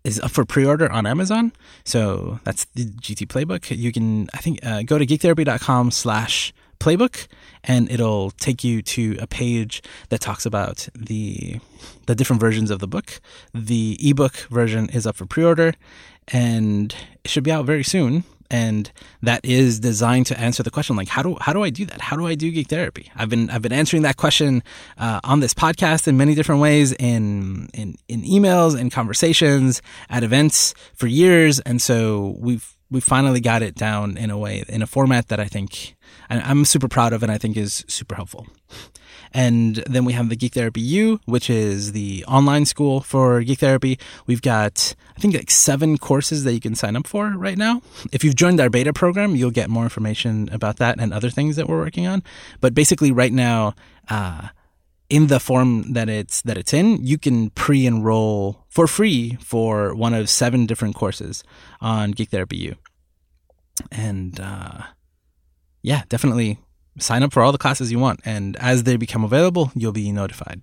is 0.03 0.19
up 0.21 0.31
for 0.31 0.47
pre-order 0.47 0.91
on 0.91 1.05
Amazon. 1.05 1.53
So 1.85 2.41
that's 2.45 2.65
the 2.75 2.87
GT 2.87 3.27
Playbook. 3.27 3.77
You 3.77 3.93
can 3.93 4.29
I 4.33 4.39
think 4.39 4.65
uh, 4.65 4.83
go 4.83 4.97
to 4.99 5.07
geektherapy.com/slash 5.07 6.55
playbook 6.81 7.29
and 7.63 7.91
it'll 7.91 8.31
take 8.33 8.65
you 8.65 8.83
to 8.83 9.17
a 9.21 9.27
page 9.27 9.83
that 10.09 10.21
talks 10.21 10.45
about 10.47 10.89
the 10.95 11.61
the 12.07 12.15
different 12.15 12.41
versions 12.41 12.71
of 12.71 12.79
the 12.79 12.89
book. 12.89 13.21
The 13.53 13.99
ebook 14.01 14.37
version 14.51 14.89
is 14.89 15.07
up 15.07 15.17
for 15.17 15.27
pre-order 15.27 15.75
and 16.29 16.95
it 17.23 17.31
should 17.31 17.45
be 17.45 17.53
out 17.53 17.67
very 17.67 17.85
soon 17.85 18.25
and 18.55 18.93
that 19.21 19.45
is 19.45 19.81
designed 19.81 20.27
to 20.27 20.39
answer 20.39 20.63
the 20.63 20.71
question 20.71 20.95
like 20.95 21.09
how 21.09 21.23
do 21.23 21.37
how 21.41 21.53
do 21.53 21.65
I 21.65 21.71
do 21.71 21.85
that? 21.87 22.01
How 22.01 22.17
do 22.17 22.25
I 22.25 22.37
do 22.37 22.53
geek 22.53 22.69
therapy? 22.69 23.11
I've 23.17 23.29
been 23.29 23.51
I've 23.51 23.63
been 23.63 23.73
answering 23.73 24.05
that 24.05 24.17
question 24.17 24.63
uh, 24.97 25.19
on 25.25 25.41
this 25.41 25.55
podcast 25.55 26.07
in 26.07 26.17
many 26.17 26.37
different 26.37 26.61
ways 26.61 26.93
in 26.93 27.69
in 27.75 27.97
in 28.07 28.23
emails 28.23 28.79
and 28.79 28.93
conversations 28.93 29.83
at 30.09 30.23
events 30.23 30.73
for 30.95 31.09
years, 31.09 31.59
and 31.61 31.83
so 31.83 32.37
we've 32.39 32.77
we 32.93 33.01
finally 33.01 33.41
got 33.41 33.61
it 33.63 33.75
down 33.75 34.17
in 34.17 34.31
a 34.31 34.39
way 34.39 34.63
in 34.69 34.83
a 34.83 34.87
format 34.87 35.27
that 35.29 35.41
I 35.41 35.47
think 35.47 35.97
I'm 36.31 36.65
super 36.65 36.89
proud 36.89 37.13
of 37.13 37.25
and 37.25 37.33
I 37.33 37.39
think 37.39 37.57
is 37.57 37.85
super 37.89 38.15
helpful. 38.15 38.47
And 39.35 39.77
then 39.87 40.05
we 40.05 40.13
have 40.13 40.29
the 40.29 40.37
Geek 40.37 40.55
Therapy 40.55 40.81
U, 40.81 41.19
which 41.25 41.51
is 41.51 41.91
the 41.91 42.25
online 42.27 42.65
school 42.65 43.01
for 43.01 43.43
geek 43.43 43.59
therapy. 43.59 43.99
We've 44.27 44.41
got, 44.41 44.95
I 45.17 45.21
think, 45.21 45.35
like 45.35 45.51
seven 45.51 45.99
courses 45.99 46.45
that 46.45 46.55
you 46.55 46.61
can 46.61 46.77
sign 46.77 46.95
up 46.95 47.09
for 47.09 47.31
right 47.31 47.59
now. 47.59 47.83
If 48.13 48.23
you've 48.23 48.37
joined 48.37 48.61
our 48.61 48.71
beta 48.71 48.93
program, 48.93 49.35
you'll 49.35 49.51
get 49.51 49.69
more 49.69 49.83
information 49.83 50.49
about 50.53 50.77
that 50.77 51.01
and 51.01 51.13
other 51.13 51.31
things 51.31 51.57
that 51.57 51.69
we're 51.69 51.81
working 51.81 52.07
on. 52.07 52.23
But 52.61 52.75
basically, 52.75 53.11
right 53.11 53.33
now, 53.33 53.75
uh, 54.09 54.49
in 55.11 55.27
the 55.27 55.41
form 55.41 55.93
that 55.95 56.09
it's 56.09 56.41
that 56.43 56.57
it's 56.57 56.73
in, 56.73 57.05
you 57.05 57.19
can 57.19 57.51
pre-enroll 57.51 58.65
for 58.69 58.87
free 58.87 59.37
for 59.41 59.95
one 59.97 60.15
of 60.15 60.31
seven 60.31 60.65
different 60.65 60.95
courses 60.95 61.43
on 61.81 62.13
Geek 62.13 62.31
Therapy 62.31 62.57
U. 62.59 62.77
And 63.91 64.39
uh, 64.41 64.83
yeah, 65.83 66.03
definitely 66.09 66.59
sign 66.99 67.23
up 67.23 67.33
for 67.33 67.43
all 67.43 67.53
the 67.53 67.59
classes 67.59 67.91
you 67.91 67.99
want. 67.99 68.21
And 68.25 68.57
as 68.57 68.85
they 68.85 68.97
become 68.97 69.25
available, 69.25 69.71
you'll 69.75 69.93
be 69.93 70.13
notified. 70.13 70.63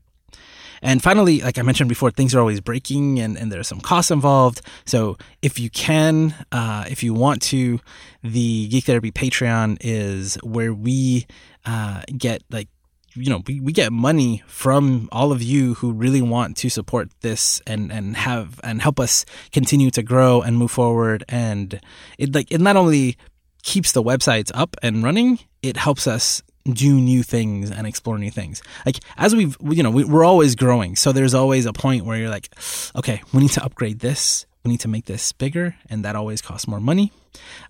And 0.84 1.04
finally, 1.04 1.42
like 1.42 1.60
I 1.60 1.62
mentioned 1.62 1.90
before, 1.90 2.10
things 2.10 2.34
are 2.34 2.40
always 2.40 2.60
breaking 2.60 3.20
and, 3.20 3.38
and 3.38 3.52
there's 3.52 3.68
some 3.68 3.82
costs 3.82 4.10
involved. 4.10 4.62
So 4.86 5.18
if 5.42 5.60
you 5.60 5.70
can, 5.70 6.34
uh, 6.52 6.86
if 6.90 7.04
you 7.04 7.14
want 7.14 7.42
to, 7.44 7.80
the 8.24 8.68
Geek 8.68 8.86
Therapy 8.86 9.12
Patreon 9.12 9.78
is 9.82 10.36
where 10.42 10.74
we 10.74 11.28
uh, 11.66 12.02
get 12.18 12.42
like 12.50 12.68
you 13.14 13.30
know 13.30 13.44
we, 13.46 13.60
we 13.60 13.74
get 13.74 13.92
money 13.92 14.42
from 14.48 15.10
all 15.12 15.34
of 15.34 15.44
you 15.44 15.74
who 15.76 15.92
really 15.92 16.22
want 16.22 16.56
to 16.56 16.70
support 16.70 17.10
this 17.20 17.62
and 17.68 17.92
and 17.92 18.16
have 18.16 18.60
and 18.64 18.82
help 18.82 19.02
us 19.02 19.26
continue 19.52 19.92
to 19.92 20.02
grow 20.02 20.42
and 20.42 20.58
move 20.58 20.72
forward 20.72 21.22
and 21.28 21.82
it 22.18 22.34
like 22.34 22.50
it 22.52 22.62
not 22.62 22.78
only 22.78 23.18
keeps 23.64 23.92
the 23.92 24.04
websites 24.04 24.52
up 24.54 24.76
and 24.82 25.04
running, 25.04 25.40
it 25.62 25.78
helps 25.78 26.08
us 26.08 26.42
do 26.66 27.00
new 27.00 27.24
things 27.24 27.72
and 27.72 27.88
explore 27.88 28.18
new 28.18 28.32
things. 28.32 28.62
Like 28.86 29.00
as 29.18 29.36
we've, 29.36 29.58
you 29.62 29.84
know, 29.84 29.90
we, 29.92 30.04
are 30.04 30.24
always 30.24 30.56
growing. 30.56 30.96
So 30.96 31.12
there's 31.12 31.34
always 31.34 31.66
a 31.66 31.74
point 31.74 32.06
where 32.06 32.18
you're 32.18 32.30
like, 32.30 32.50
okay, 32.96 33.22
we 33.34 33.42
need 33.42 33.52
to 33.52 33.64
upgrade 33.64 34.00
this. 34.00 34.46
We 34.64 34.72
need 34.72 34.80
to 34.82 34.88
make 34.88 35.06
this 35.06 35.32
bigger. 35.32 35.76
And 35.90 36.06
that 36.06 36.16
always 36.16 36.42
costs 36.42 36.68
more 36.68 36.80
money. 36.80 37.12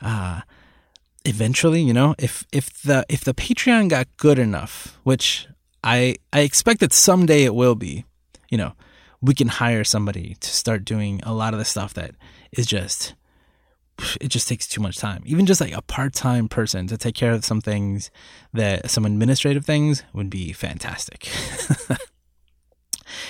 Uh, 0.01 0.41
eventually, 1.23 1.81
you 1.81 1.93
know, 1.93 2.15
if, 2.17 2.45
if 2.51 2.81
the, 2.81 3.05
if 3.07 3.23
the 3.23 3.33
Patreon 3.33 3.89
got 3.89 4.07
good 4.17 4.39
enough, 4.39 4.99
which 5.03 5.47
I, 5.83 6.17
I 6.33 6.41
expect 6.41 6.81
that 6.81 6.93
someday 6.93 7.43
it 7.43 7.55
will 7.55 7.75
be, 7.75 8.05
you 8.49 8.57
know, 8.57 8.73
we 9.21 9.33
can 9.33 9.47
hire 9.47 9.83
somebody 9.83 10.35
to 10.39 10.49
start 10.49 10.83
doing 10.83 11.21
a 11.23 11.33
lot 11.33 11.53
of 11.53 11.59
the 11.59 11.65
stuff 11.65 11.93
that 11.93 12.15
is 12.51 12.65
just 12.65 13.13
it 14.19 14.29
just 14.29 14.47
takes 14.47 14.67
too 14.67 14.81
much 14.81 14.97
time. 14.97 15.23
Even 15.25 15.45
just 15.45 15.61
like 15.61 15.73
a 15.73 15.81
part 15.81 16.13
time 16.13 16.47
person 16.47 16.87
to 16.87 16.97
take 16.97 17.15
care 17.15 17.31
of 17.31 17.45
some 17.45 17.61
things 17.61 18.11
that 18.53 18.89
some 18.89 19.05
administrative 19.05 19.65
things 19.65 20.03
would 20.13 20.29
be 20.29 20.53
fantastic. 20.53 21.29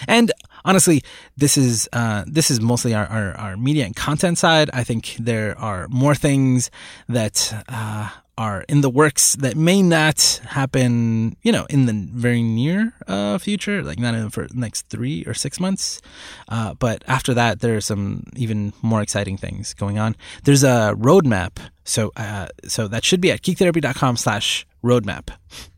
And 0.07 0.31
honestly, 0.65 1.03
this 1.37 1.57
is 1.57 1.89
uh, 1.93 2.23
this 2.27 2.51
is 2.51 2.61
mostly 2.61 2.93
our, 2.93 3.05
our, 3.07 3.33
our 3.33 3.57
media 3.57 3.85
and 3.85 3.95
content 3.95 4.37
side. 4.37 4.69
I 4.73 4.83
think 4.83 5.15
there 5.19 5.57
are 5.57 5.87
more 5.89 6.15
things 6.15 6.71
that 7.07 7.63
uh, 7.67 8.09
are 8.41 8.65
in 8.67 8.81
the 8.81 8.89
works 8.89 9.35
that 9.35 9.55
may 9.55 9.83
not 9.83 10.41
happen, 10.47 11.37
you 11.43 11.51
know, 11.51 11.65
in 11.69 11.85
the 11.85 11.93
very 12.11 12.41
near 12.41 12.91
uh, 13.07 13.37
future, 13.37 13.83
like 13.83 13.99
not 13.99 14.15
in 14.15 14.31
for 14.31 14.47
next 14.51 14.89
three 14.89 15.23
or 15.27 15.35
six 15.35 15.59
months. 15.59 16.01
Uh, 16.49 16.73
but 16.73 17.03
after 17.07 17.35
that, 17.35 17.59
there 17.59 17.75
are 17.75 17.81
some 17.81 18.23
even 18.35 18.73
more 18.81 19.01
exciting 19.01 19.37
things 19.37 19.75
going 19.75 19.99
on. 19.99 20.15
There's 20.43 20.63
a 20.63 20.95
roadmap. 20.97 21.59
So, 21.83 22.11
uh, 22.15 22.47
so 22.65 22.87
that 22.87 23.05
should 23.05 23.21
be 23.21 23.31
at 23.31 23.41
geektherapy.com 23.41 24.17
slash 24.17 24.65
roadmap. 24.83 25.29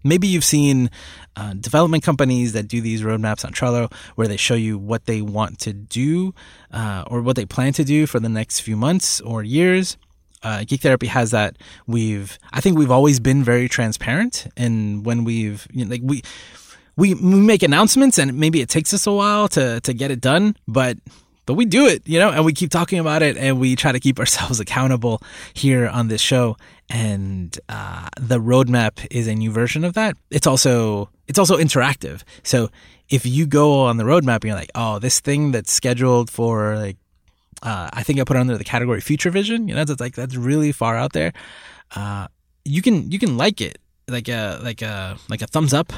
Maybe 0.04 0.28
you've 0.28 0.45
seen 0.45 0.89
uh, 1.36 1.54
development 1.56 2.04
companies 2.04 2.54
that 2.54 2.69
do 2.69 2.80
these 2.80 3.02
roadmaps 3.02 3.43
on 3.43 3.52
Trello 3.52 3.91
where 4.15 4.28
they 4.28 4.38
show 4.38 4.56
you 4.56 4.78
what 4.78 5.06
they 5.06 5.21
want 5.21 5.60
to 5.60 5.73
do 5.73 6.34
uh, 6.71 7.04
or 7.08 7.21
what 7.21 7.36
they 7.36 7.45
plan 7.45 7.73
to 7.73 7.84
do 7.84 8.06
for 8.06 8.21
the 8.21 8.30
next 8.30 8.62
few 8.62 8.78
months 8.78 9.19
or 9.21 9.43
years 9.43 9.97
uh, 10.44 10.64
Geek 10.66 10.82
Therapy 10.82 11.08
has 11.08 11.32
that. 11.32 11.58
We've, 11.88 12.38
I 12.52 12.62
think 12.62 12.78
we've 12.78 12.92
always 12.92 13.20
been 13.20 13.44
very 13.44 13.68
transparent, 13.68 14.48
and 14.58 15.06
when 15.06 15.24
we've, 15.24 15.68
you 15.72 15.86
know, 15.86 15.92
like 15.92 16.02
we, 16.04 16.22
we, 16.96 17.16
make 17.16 17.64
announcements, 17.64 18.18
and 18.18 18.38
maybe 18.38 18.62
it 18.62 18.70
takes 18.70 18.94
us 18.94 19.08
a 19.08 19.12
while 19.12 19.48
to 19.50 19.80
to 19.82 19.94
get 19.94 20.12
it 20.12 20.22
done, 20.22 20.56
but 20.68 20.98
but 21.46 21.56
we 21.56 21.66
do 21.66 21.88
it, 21.88 22.08
you 22.08 22.20
know, 22.20 22.30
and 22.30 22.46
we 22.46 22.54
keep 22.54 22.70
talking 22.72 23.00
about 23.00 23.22
it, 23.22 23.38
and 23.38 23.60
we 23.60 23.76
try 23.76 23.92
to 23.92 24.00
keep 24.00 24.20
ourselves 24.24 24.60
accountable 24.60 25.22
here 25.54 25.88
on 25.88 26.08
this 26.08 26.22
show. 26.22 26.58
And 26.90 27.58
uh, 27.70 28.10
the 28.20 28.40
roadmap 28.40 29.08
is 29.10 29.28
a 29.28 29.34
new 29.34 29.52
version 29.52 29.84
of 29.84 29.94
that. 29.94 30.16
It's 30.30 30.48
also 30.48 31.10
it's 31.28 31.40
also 31.40 31.58
interactive. 31.58 32.24
So 32.44 32.70
if 33.10 33.26
you 33.26 33.46
go 33.46 33.82
on 33.82 33.98
the 33.98 34.04
roadmap 34.04 34.36
and 34.36 34.46
you're 34.46 34.56
like, 34.56 34.72
oh, 34.76 35.00
this 35.00 35.20
thing 35.20 35.52
that's 35.52 35.72
scheduled 35.72 36.30
for 36.30 36.76
like 36.76 36.98
uh, 37.63 37.89
I 37.93 38.04
think 38.04 38.19
I 38.19 38.26
put 38.26 38.36
it 38.36 38.41
under 38.41 38.58
the 38.58 38.63
category 38.63 39.02
future 39.02 39.32
vision. 39.32 39.67
You 39.67 39.76
know, 39.76 39.86
that's 39.86 39.99
like 39.99 40.15
that's 40.15 40.36
really 40.36 40.71
far 40.71 40.95
out 40.97 41.13
there. 41.13 41.32
Uh, 41.95 42.28
you 42.65 42.82
can 42.82 43.10
you 43.10 43.17
can 43.17 43.38
like 43.38 43.62
it 43.62 43.80
like 44.08 44.28
a 44.28 44.60
like 44.62 44.82
a 44.82 45.17
like 45.30 45.41
a 45.41 45.47
thumbs 45.47 45.73
up. 45.73 45.91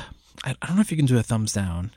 I, 0.44 0.56
I 0.62 0.68
don't 0.68 0.76
know 0.76 0.82
if 0.82 0.92
you 0.92 0.98
can 0.98 1.08
do 1.08 1.18
a 1.18 1.24
thumbs 1.24 1.54
down. 1.54 1.92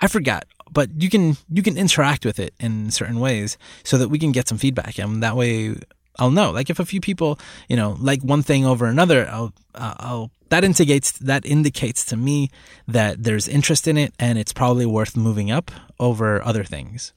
I 0.00 0.06
forgot, 0.06 0.46
but 0.70 0.90
you 1.02 1.10
can 1.10 1.36
you 1.50 1.62
can 1.62 1.76
interact 1.76 2.24
with 2.24 2.38
it 2.38 2.54
in 2.60 2.92
certain 2.92 3.18
ways 3.18 3.58
so 3.82 3.98
that 3.98 4.08
we 4.08 4.20
can 4.20 4.30
get 4.30 4.46
some 4.46 4.56
feedback, 4.56 4.98
and 4.98 5.20
that 5.24 5.36
way 5.36 5.74
I'll 6.16 6.30
know. 6.30 6.52
Like 6.52 6.70
if 6.70 6.78
a 6.78 6.84
few 6.84 7.00
people, 7.00 7.40
you 7.68 7.76
know, 7.76 7.96
like 7.98 8.22
one 8.22 8.42
thing 8.42 8.64
over 8.64 8.86
another, 8.86 9.28
I'll 9.28 9.52
uh, 9.74 9.94
I'll 9.98 10.30
that 10.50 10.62
indicates 10.62 11.10
that 11.18 11.44
indicates 11.44 12.04
to 12.06 12.16
me 12.16 12.50
that 12.86 13.24
there's 13.24 13.48
interest 13.48 13.88
in 13.88 13.96
it 13.98 14.14
and 14.20 14.38
it's 14.38 14.52
probably 14.52 14.86
worth 14.86 15.16
moving 15.16 15.50
up 15.50 15.72
over 15.98 16.40
other 16.44 16.62
things 16.62 17.12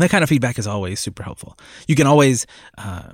that 0.00 0.10
kind 0.10 0.22
of 0.22 0.28
feedback 0.28 0.58
is 0.58 0.66
always 0.66 1.00
super 1.00 1.22
helpful. 1.22 1.56
You 1.86 1.94
can 1.94 2.06
always 2.06 2.46
uh, 2.78 3.12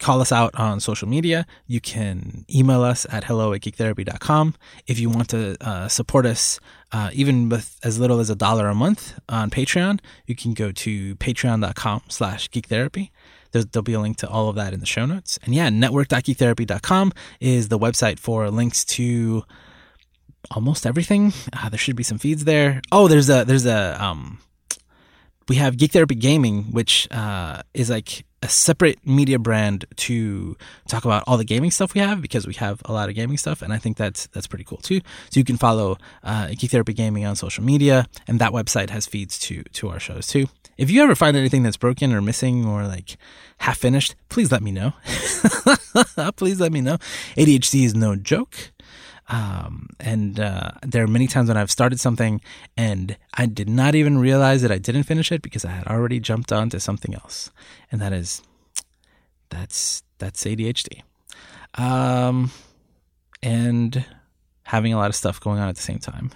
call 0.00 0.20
us 0.20 0.32
out 0.32 0.54
on 0.54 0.80
social 0.80 1.08
media. 1.08 1.46
You 1.66 1.80
can 1.80 2.44
email 2.54 2.82
us 2.82 3.06
at 3.10 3.24
hello 3.24 3.52
at 3.52 3.62
geektherapy.com. 3.62 4.54
If 4.86 4.98
you 4.98 5.10
want 5.10 5.30
to 5.30 5.56
uh, 5.60 5.88
support 5.88 6.26
us, 6.26 6.60
uh, 6.92 7.10
even 7.12 7.48
with 7.48 7.78
as 7.82 7.98
little 7.98 8.20
as 8.20 8.30
a 8.30 8.34
dollar 8.36 8.68
a 8.68 8.74
month 8.74 9.18
on 9.28 9.50
Patreon, 9.50 10.00
you 10.26 10.34
can 10.34 10.54
go 10.54 10.70
to 10.72 11.16
patreon.com 11.16 12.02
slash 12.08 12.50
geektherapy. 12.50 13.10
There'll 13.52 13.82
be 13.82 13.94
a 13.94 14.00
link 14.00 14.18
to 14.18 14.28
all 14.28 14.50
of 14.50 14.56
that 14.56 14.74
in 14.74 14.80
the 14.80 14.86
show 14.86 15.06
notes. 15.06 15.38
And 15.44 15.54
yeah, 15.54 15.70
network.geektherapy.com 15.70 17.12
is 17.40 17.68
the 17.68 17.78
website 17.78 18.18
for 18.18 18.50
links 18.50 18.84
to 18.84 19.44
almost 20.50 20.86
everything. 20.86 21.32
Uh, 21.52 21.70
there 21.70 21.78
should 21.78 21.96
be 21.96 22.02
some 22.02 22.18
feeds 22.18 22.44
there. 22.44 22.82
Oh, 22.92 23.08
there's 23.08 23.30
a, 23.30 23.44
there's 23.44 23.64
a, 23.64 24.02
um, 24.02 24.40
we 25.48 25.56
have 25.56 25.76
Geek 25.76 25.92
Therapy 25.92 26.14
Gaming, 26.14 26.64
which 26.72 27.08
uh, 27.10 27.62
is 27.74 27.90
like 27.90 28.24
a 28.42 28.48
separate 28.48 29.04
media 29.06 29.38
brand 29.38 29.84
to 29.96 30.56
talk 30.88 31.04
about 31.04 31.24
all 31.26 31.36
the 31.36 31.44
gaming 31.44 31.70
stuff 31.70 31.94
we 31.94 32.00
have 32.00 32.20
because 32.20 32.46
we 32.46 32.54
have 32.54 32.82
a 32.84 32.92
lot 32.92 33.08
of 33.08 33.14
gaming 33.14 33.36
stuff, 33.36 33.62
and 33.62 33.72
I 33.72 33.78
think 33.78 33.96
that's 33.96 34.26
that's 34.28 34.46
pretty 34.46 34.64
cool 34.64 34.78
too. 34.78 35.00
So 35.30 35.40
you 35.40 35.44
can 35.44 35.56
follow 35.56 35.98
uh, 36.22 36.48
Geek 36.48 36.70
Therapy 36.70 36.92
Gaming 36.92 37.24
on 37.24 37.36
social 37.36 37.64
media, 37.64 38.06
and 38.26 38.38
that 38.38 38.52
website 38.52 38.90
has 38.90 39.06
feeds 39.06 39.38
to 39.40 39.62
to 39.62 39.88
our 39.88 40.00
shows 40.00 40.26
too. 40.26 40.48
If 40.76 40.90
you 40.90 41.02
ever 41.02 41.14
find 41.14 41.36
anything 41.36 41.62
that's 41.62 41.78
broken 41.78 42.12
or 42.12 42.20
missing 42.20 42.66
or 42.66 42.86
like 42.86 43.16
half 43.58 43.78
finished, 43.78 44.14
please 44.28 44.52
let 44.52 44.62
me 44.62 44.72
know. 44.72 44.92
please 46.36 46.60
let 46.60 46.70
me 46.72 46.82
know. 46.82 46.98
ADHD 47.36 47.84
is 47.84 47.94
no 47.94 48.14
joke. 48.14 48.72
Um, 49.28 49.88
and 49.98 50.38
uh, 50.38 50.72
there 50.82 51.02
are 51.02 51.08
many 51.08 51.26
times 51.26 51.48
when 51.48 51.56
I've 51.56 51.70
started 51.70 51.98
something 51.98 52.40
and 52.76 53.16
I 53.34 53.46
did 53.46 53.68
not 53.68 53.94
even 53.94 54.18
realize 54.18 54.62
that 54.62 54.70
I 54.70 54.78
didn't 54.78 55.02
finish 55.02 55.32
it 55.32 55.42
because 55.42 55.64
I 55.64 55.70
had 55.70 55.86
already 55.88 56.20
jumped 56.20 56.52
onto 56.52 56.78
something 56.78 57.14
else, 57.14 57.50
and 57.90 58.00
that 58.00 58.12
is 58.12 58.42
that's 59.48 60.02
that's 60.18 60.44
ADHD. 60.44 61.02
Um, 61.74 62.50
and 63.42 64.04
having 64.66 64.92
a 64.92 64.96
lot 64.96 65.08
of 65.08 65.14
stuff 65.14 65.38
going 65.40 65.60
on 65.60 65.68
at 65.68 65.76
the 65.76 65.82
same 65.82 66.00
time. 66.00 66.30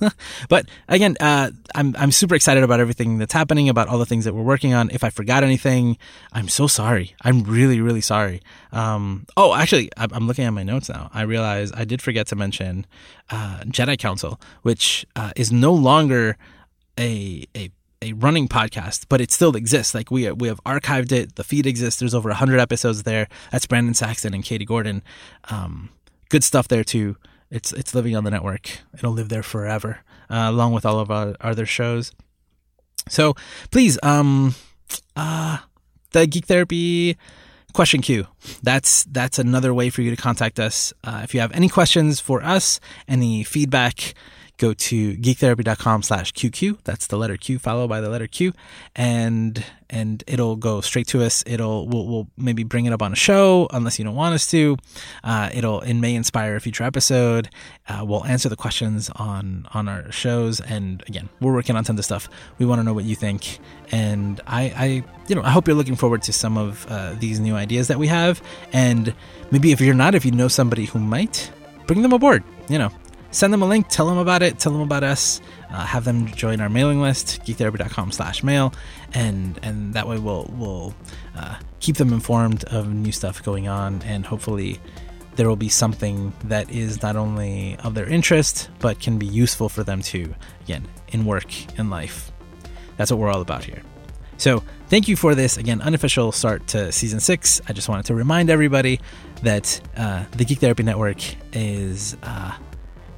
but 0.48 0.66
again, 0.88 1.16
uh, 1.20 1.50
I'm 1.74 1.94
I'm 1.96 2.10
super 2.10 2.34
excited 2.34 2.64
about 2.64 2.80
everything 2.80 3.18
that's 3.18 3.32
happening, 3.32 3.68
about 3.68 3.88
all 3.88 3.98
the 3.98 4.06
things 4.06 4.24
that 4.24 4.34
we're 4.34 4.42
working 4.42 4.72
on. 4.72 4.90
If 4.90 5.04
I 5.04 5.10
forgot 5.10 5.44
anything, 5.44 5.98
I'm 6.32 6.48
so 6.48 6.66
sorry. 6.66 7.14
I'm 7.22 7.44
really 7.44 7.80
really 7.80 8.00
sorry. 8.00 8.40
Um, 8.72 9.26
oh, 9.36 9.54
actually, 9.54 9.90
I'm 9.96 10.26
looking 10.26 10.44
at 10.44 10.50
my 10.50 10.62
notes 10.62 10.88
now. 10.88 11.10
I 11.12 11.22
realize 11.22 11.70
I 11.72 11.84
did 11.84 12.00
forget 12.00 12.26
to 12.28 12.36
mention 12.36 12.86
uh, 13.30 13.60
Jedi 13.66 13.98
Council, 13.98 14.40
which 14.62 15.06
uh, 15.14 15.32
is 15.36 15.52
no 15.52 15.72
longer 15.72 16.38
a 16.98 17.44
a 17.54 17.70
a 18.00 18.14
running 18.14 18.48
podcast, 18.48 19.06
but 19.08 19.20
it 19.20 19.30
still 19.30 19.54
exists. 19.56 19.94
Like 19.94 20.10
we 20.10 20.30
we 20.32 20.48
have 20.48 20.62
archived 20.64 21.12
it. 21.12 21.36
The 21.36 21.44
feed 21.44 21.66
exists. 21.66 22.00
There's 22.00 22.14
over 22.14 22.32
hundred 22.32 22.60
episodes 22.60 23.02
there. 23.02 23.28
That's 23.52 23.66
Brandon 23.66 23.92
Saxton 23.92 24.32
and 24.32 24.42
Katie 24.42 24.64
Gordon. 24.64 25.02
Um, 25.50 25.90
good 26.30 26.44
stuff 26.44 26.68
there 26.68 26.84
too. 26.84 27.16
It's 27.50 27.72
it's 27.72 27.94
living 27.94 28.14
on 28.16 28.24
the 28.24 28.30
network. 28.30 28.78
It'll 28.94 29.12
live 29.12 29.28
there 29.28 29.42
forever, 29.42 30.00
uh, 30.28 30.46
along 30.48 30.72
with 30.72 30.84
all 30.84 30.98
of 31.00 31.10
our 31.10 31.34
other 31.40 31.66
shows. 31.66 32.12
So 33.08 33.34
please, 33.70 33.98
um, 34.02 34.54
uh, 35.16 35.58
the 36.12 36.26
Geek 36.26 36.46
Therapy 36.46 37.16
question 37.72 38.02
queue. 38.02 38.26
That's 38.62 39.04
that's 39.04 39.38
another 39.38 39.72
way 39.72 39.90
for 39.90 40.02
you 40.02 40.10
to 40.10 40.20
contact 40.20 40.60
us. 40.60 40.92
Uh, 41.02 41.20
if 41.24 41.34
you 41.34 41.40
have 41.40 41.52
any 41.52 41.68
questions 41.68 42.20
for 42.20 42.42
us, 42.42 42.80
any 43.06 43.44
feedback, 43.44 44.14
go 44.58 44.74
to 44.74 45.16
geektherapy.com 45.16 46.02
slash 46.02 46.32
QQ. 46.32 46.78
That's 46.84 47.06
the 47.06 47.16
letter 47.16 47.36
Q 47.36 47.58
followed 47.58 47.88
by 47.88 48.00
the 48.00 48.08
letter 48.08 48.26
Q. 48.26 48.52
And, 48.94 49.64
and 49.88 50.22
it'll 50.26 50.56
go 50.56 50.80
straight 50.80 51.06
to 51.08 51.22
us. 51.22 51.42
It'll, 51.46 51.86
we'll, 51.86 52.06
we'll 52.06 52.28
maybe 52.36 52.64
bring 52.64 52.84
it 52.84 52.92
up 52.92 53.00
on 53.00 53.12
a 53.12 53.16
show 53.16 53.68
unless 53.72 53.98
you 53.98 54.04
don't 54.04 54.16
want 54.16 54.34
us 54.34 54.50
to. 54.50 54.76
Uh, 55.24 55.48
it'll, 55.54 55.80
it 55.80 55.94
may 55.94 56.14
inspire 56.14 56.56
a 56.56 56.60
future 56.60 56.84
episode. 56.84 57.48
Uh, 57.88 58.04
we'll 58.04 58.24
answer 58.24 58.48
the 58.48 58.56
questions 58.56 59.08
on, 59.16 59.66
on 59.72 59.88
our 59.88 60.10
shows. 60.10 60.60
And 60.60 61.02
again, 61.06 61.28
we're 61.40 61.54
working 61.54 61.76
on 61.76 61.84
tons 61.84 61.98
of 61.98 62.04
stuff. 62.04 62.28
We 62.58 62.66
want 62.66 62.80
to 62.80 62.82
know 62.82 62.92
what 62.92 63.04
you 63.04 63.14
think. 63.14 63.60
And 63.92 64.40
I, 64.46 64.62
I, 64.76 64.86
you 65.28 65.36
know, 65.36 65.42
I 65.42 65.50
hope 65.50 65.66
you're 65.66 65.76
looking 65.76 65.96
forward 65.96 66.22
to 66.22 66.32
some 66.32 66.58
of 66.58 66.86
uh, 66.90 67.14
these 67.14 67.38
new 67.38 67.54
ideas 67.54 67.88
that 67.88 67.98
we 67.98 68.08
have. 68.08 68.42
And 68.72 69.14
maybe 69.50 69.72
if 69.72 69.80
you're 69.80 69.94
not, 69.94 70.14
if 70.14 70.24
you 70.24 70.32
know 70.32 70.48
somebody 70.48 70.86
who 70.86 70.98
might, 70.98 71.50
bring 71.86 72.02
them 72.02 72.12
aboard. 72.12 72.42
You 72.68 72.78
know, 72.78 72.90
send 73.30 73.52
them 73.52 73.62
a 73.62 73.66
link, 73.66 73.88
tell 73.88 74.06
them 74.06 74.18
about 74.18 74.42
it, 74.42 74.58
tell 74.58 74.72
them 74.72 74.80
about 74.80 75.04
us, 75.04 75.40
uh, 75.70 75.84
have 75.84 76.04
them 76.04 76.28
join 76.28 76.60
our 76.60 76.68
mailing 76.68 77.00
list, 77.00 77.42
geektherapy.com 77.44 78.12
slash 78.12 78.42
mail, 78.42 78.72
and 79.12 79.58
and 79.62 79.94
that 79.94 80.08
way 80.08 80.18
we'll 80.18 80.50
we'll 80.56 80.94
uh, 81.36 81.58
keep 81.80 81.96
them 81.96 82.12
informed 82.12 82.64
of 82.64 82.92
new 82.92 83.12
stuff 83.12 83.42
going 83.42 83.68
on, 83.68 84.02
and 84.02 84.26
hopefully 84.26 84.80
there 85.36 85.48
will 85.48 85.56
be 85.56 85.68
something 85.68 86.32
that 86.44 86.68
is 86.70 87.00
not 87.02 87.14
only 87.14 87.76
of 87.84 87.94
their 87.94 88.08
interest 88.08 88.70
but 88.80 88.98
can 88.98 89.18
be 89.18 89.26
useful 89.26 89.68
for 89.68 89.84
them 89.84 90.02
too, 90.02 90.34
again, 90.62 90.84
in 91.08 91.24
work 91.24 91.78
in 91.78 91.90
life. 91.90 92.32
That's 92.96 93.10
what 93.12 93.20
we're 93.20 93.30
all 93.30 93.40
about 93.40 93.64
here. 93.64 93.82
So, 94.36 94.62
thank 94.88 95.08
you 95.08 95.16
for 95.16 95.34
this 95.34 95.56
again 95.56 95.80
unofficial 95.82 96.32
start 96.32 96.66
to 96.68 96.92
season 96.92 97.20
six. 97.20 97.60
I 97.68 97.72
just 97.72 97.88
wanted 97.88 98.06
to 98.06 98.14
remind 98.14 98.50
everybody 98.50 99.00
that 99.42 99.80
uh, 99.96 100.24
the 100.32 100.44
Geek 100.44 100.60
Therapy 100.60 100.82
Network 100.82 101.18
is 101.52 102.16
uh, 102.22 102.56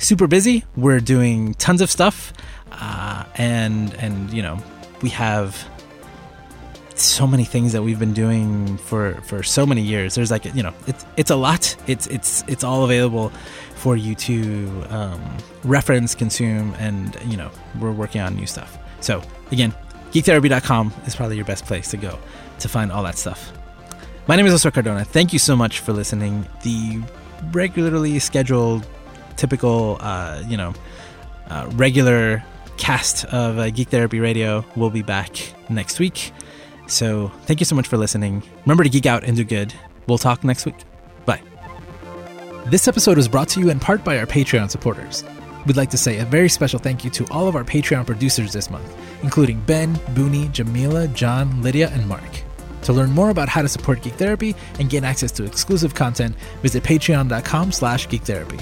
super 0.01 0.27
busy. 0.27 0.65
We're 0.77 1.01
doing 1.01 1.55
tons 1.55 1.81
of 1.81 1.91
stuff, 1.91 2.33
uh, 2.73 3.25
and 3.37 3.95
and 3.95 4.33
you 4.33 4.43
know 4.43 4.59
we 5.03 5.11
have 5.11 5.69
so 6.97 7.27
many 7.27 7.45
things 7.45 7.73
that 7.73 7.83
we've 7.83 7.99
been 7.99 8.13
doing 8.13 8.77
for 8.79 9.15
for 9.23 9.43
so 9.43 9.65
many 9.65 9.83
years. 9.83 10.15
There's 10.15 10.31
like 10.31 10.45
you 10.55 10.63
know 10.63 10.75
it's 10.87 11.07
it's 11.17 11.31
a 11.31 11.37
lot. 11.37 11.77
It's 11.87 12.07
it's 12.09 12.45
it's 12.49 12.65
all 12.65 12.85
available 12.85 13.31
for 13.77 13.97
you 13.97 14.15
to 14.15 14.85
um, 14.91 15.37
reference, 15.65 16.15
consume, 16.15 16.75
and 16.79 17.17
you 17.27 17.37
know 17.37 17.51
we're 17.81 17.93
working 17.93 18.21
on 18.21 18.35
new 18.35 18.47
stuff. 18.47 18.79
So 19.01 19.23
again, 19.53 19.73
geektherapy.com 20.13 20.93
is 21.07 21.15
probably 21.17 21.37
your 21.37 21.47
best 21.47 21.65
place 21.65 21.91
to 21.91 21.97
go 21.97 22.19
to 22.59 22.69
find 22.69 22.93
all 22.93 23.03
that 23.05 23.17
stuff. 23.17 23.53
My 24.27 24.37
name 24.37 24.47
is 24.47 24.53
Oscar 24.53 24.71
Cardona. 24.71 25.05
Thank 25.05 25.33
you 25.33 25.39
so 25.39 25.57
much 25.57 25.81
for 25.81 25.93
listening. 25.93 26.47
The 26.63 27.01
regularly 27.53 28.19
scheduled 28.19 28.87
typical, 29.41 29.97
uh, 30.01 30.43
you 30.47 30.57
know, 30.57 30.75
uh, 31.49 31.69
regular 31.73 32.45
cast 32.77 33.25
of 33.27 33.59
uh, 33.59 33.71
Geek 33.71 33.89
Therapy 33.89 34.21
Radio 34.21 34.65
will 34.77 34.91
be 34.91 35.03
back 35.03 35.31
next 35.71 35.99
week. 35.99 36.33
So 36.87 37.29
thank 37.47 37.61
you 37.61 37.65
so 37.65 37.75
much 37.75 37.89
for 37.89 37.97
listening. 37.97 38.43
Remember 38.65 38.85
to 38.85 38.91
geek 38.91 39.07
out 39.07 39.25
and 39.25 39.37
do 39.37 39.45
good. 39.45 39.73
We'll 40.07 40.19
talk 40.19 40.45
next 40.45 40.67
week. 40.67 40.77
Bye. 41.25 41.41
This 42.67 42.87
episode 42.87 43.17
was 43.17 43.29
brought 43.29 43.49
to 43.51 43.61
you 43.61 43.71
in 43.71 43.81
part 43.81 44.05
by 44.05 44.19
our 44.19 44.27
Patreon 44.27 44.71
supporters. 44.71 45.25
We'd 45.67 45.77
like 45.77 45.91
to 45.91 45.99
say 45.99 46.19
a 46.19 46.25
very 46.25 46.49
special 46.49 46.79
thank 46.79 47.05
you 47.05 47.11
to 47.11 47.27
all 47.31 47.49
of 47.49 47.57
our 47.57 47.65
Patreon 47.65 48.07
producers 48.07 48.53
this 48.53 48.71
month, 48.71 48.95
including 49.23 49.61
Ben, 49.63 49.95
Booney, 50.15 50.51
Jamila, 50.53 51.09
John, 51.09 51.63
Lydia, 51.63 51.91
and 51.91 52.07
Mark. 52.07 52.43
To 52.83 52.93
learn 52.93 53.11
more 53.11 53.31
about 53.31 53.49
how 53.49 53.63
to 53.63 53.69
support 53.69 54.03
Geek 54.03 54.15
Therapy 54.15 54.55
and 54.79 54.91
gain 54.91 55.05
access 55.05 55.33
to 55.33 55.45
exclusive 55.45 55.95
content, 55.95 56.35
visit 56.63 56.83
patreon.com 56.83 57.73
slash 57.73 58.09
geektherapy. 58.09 58.61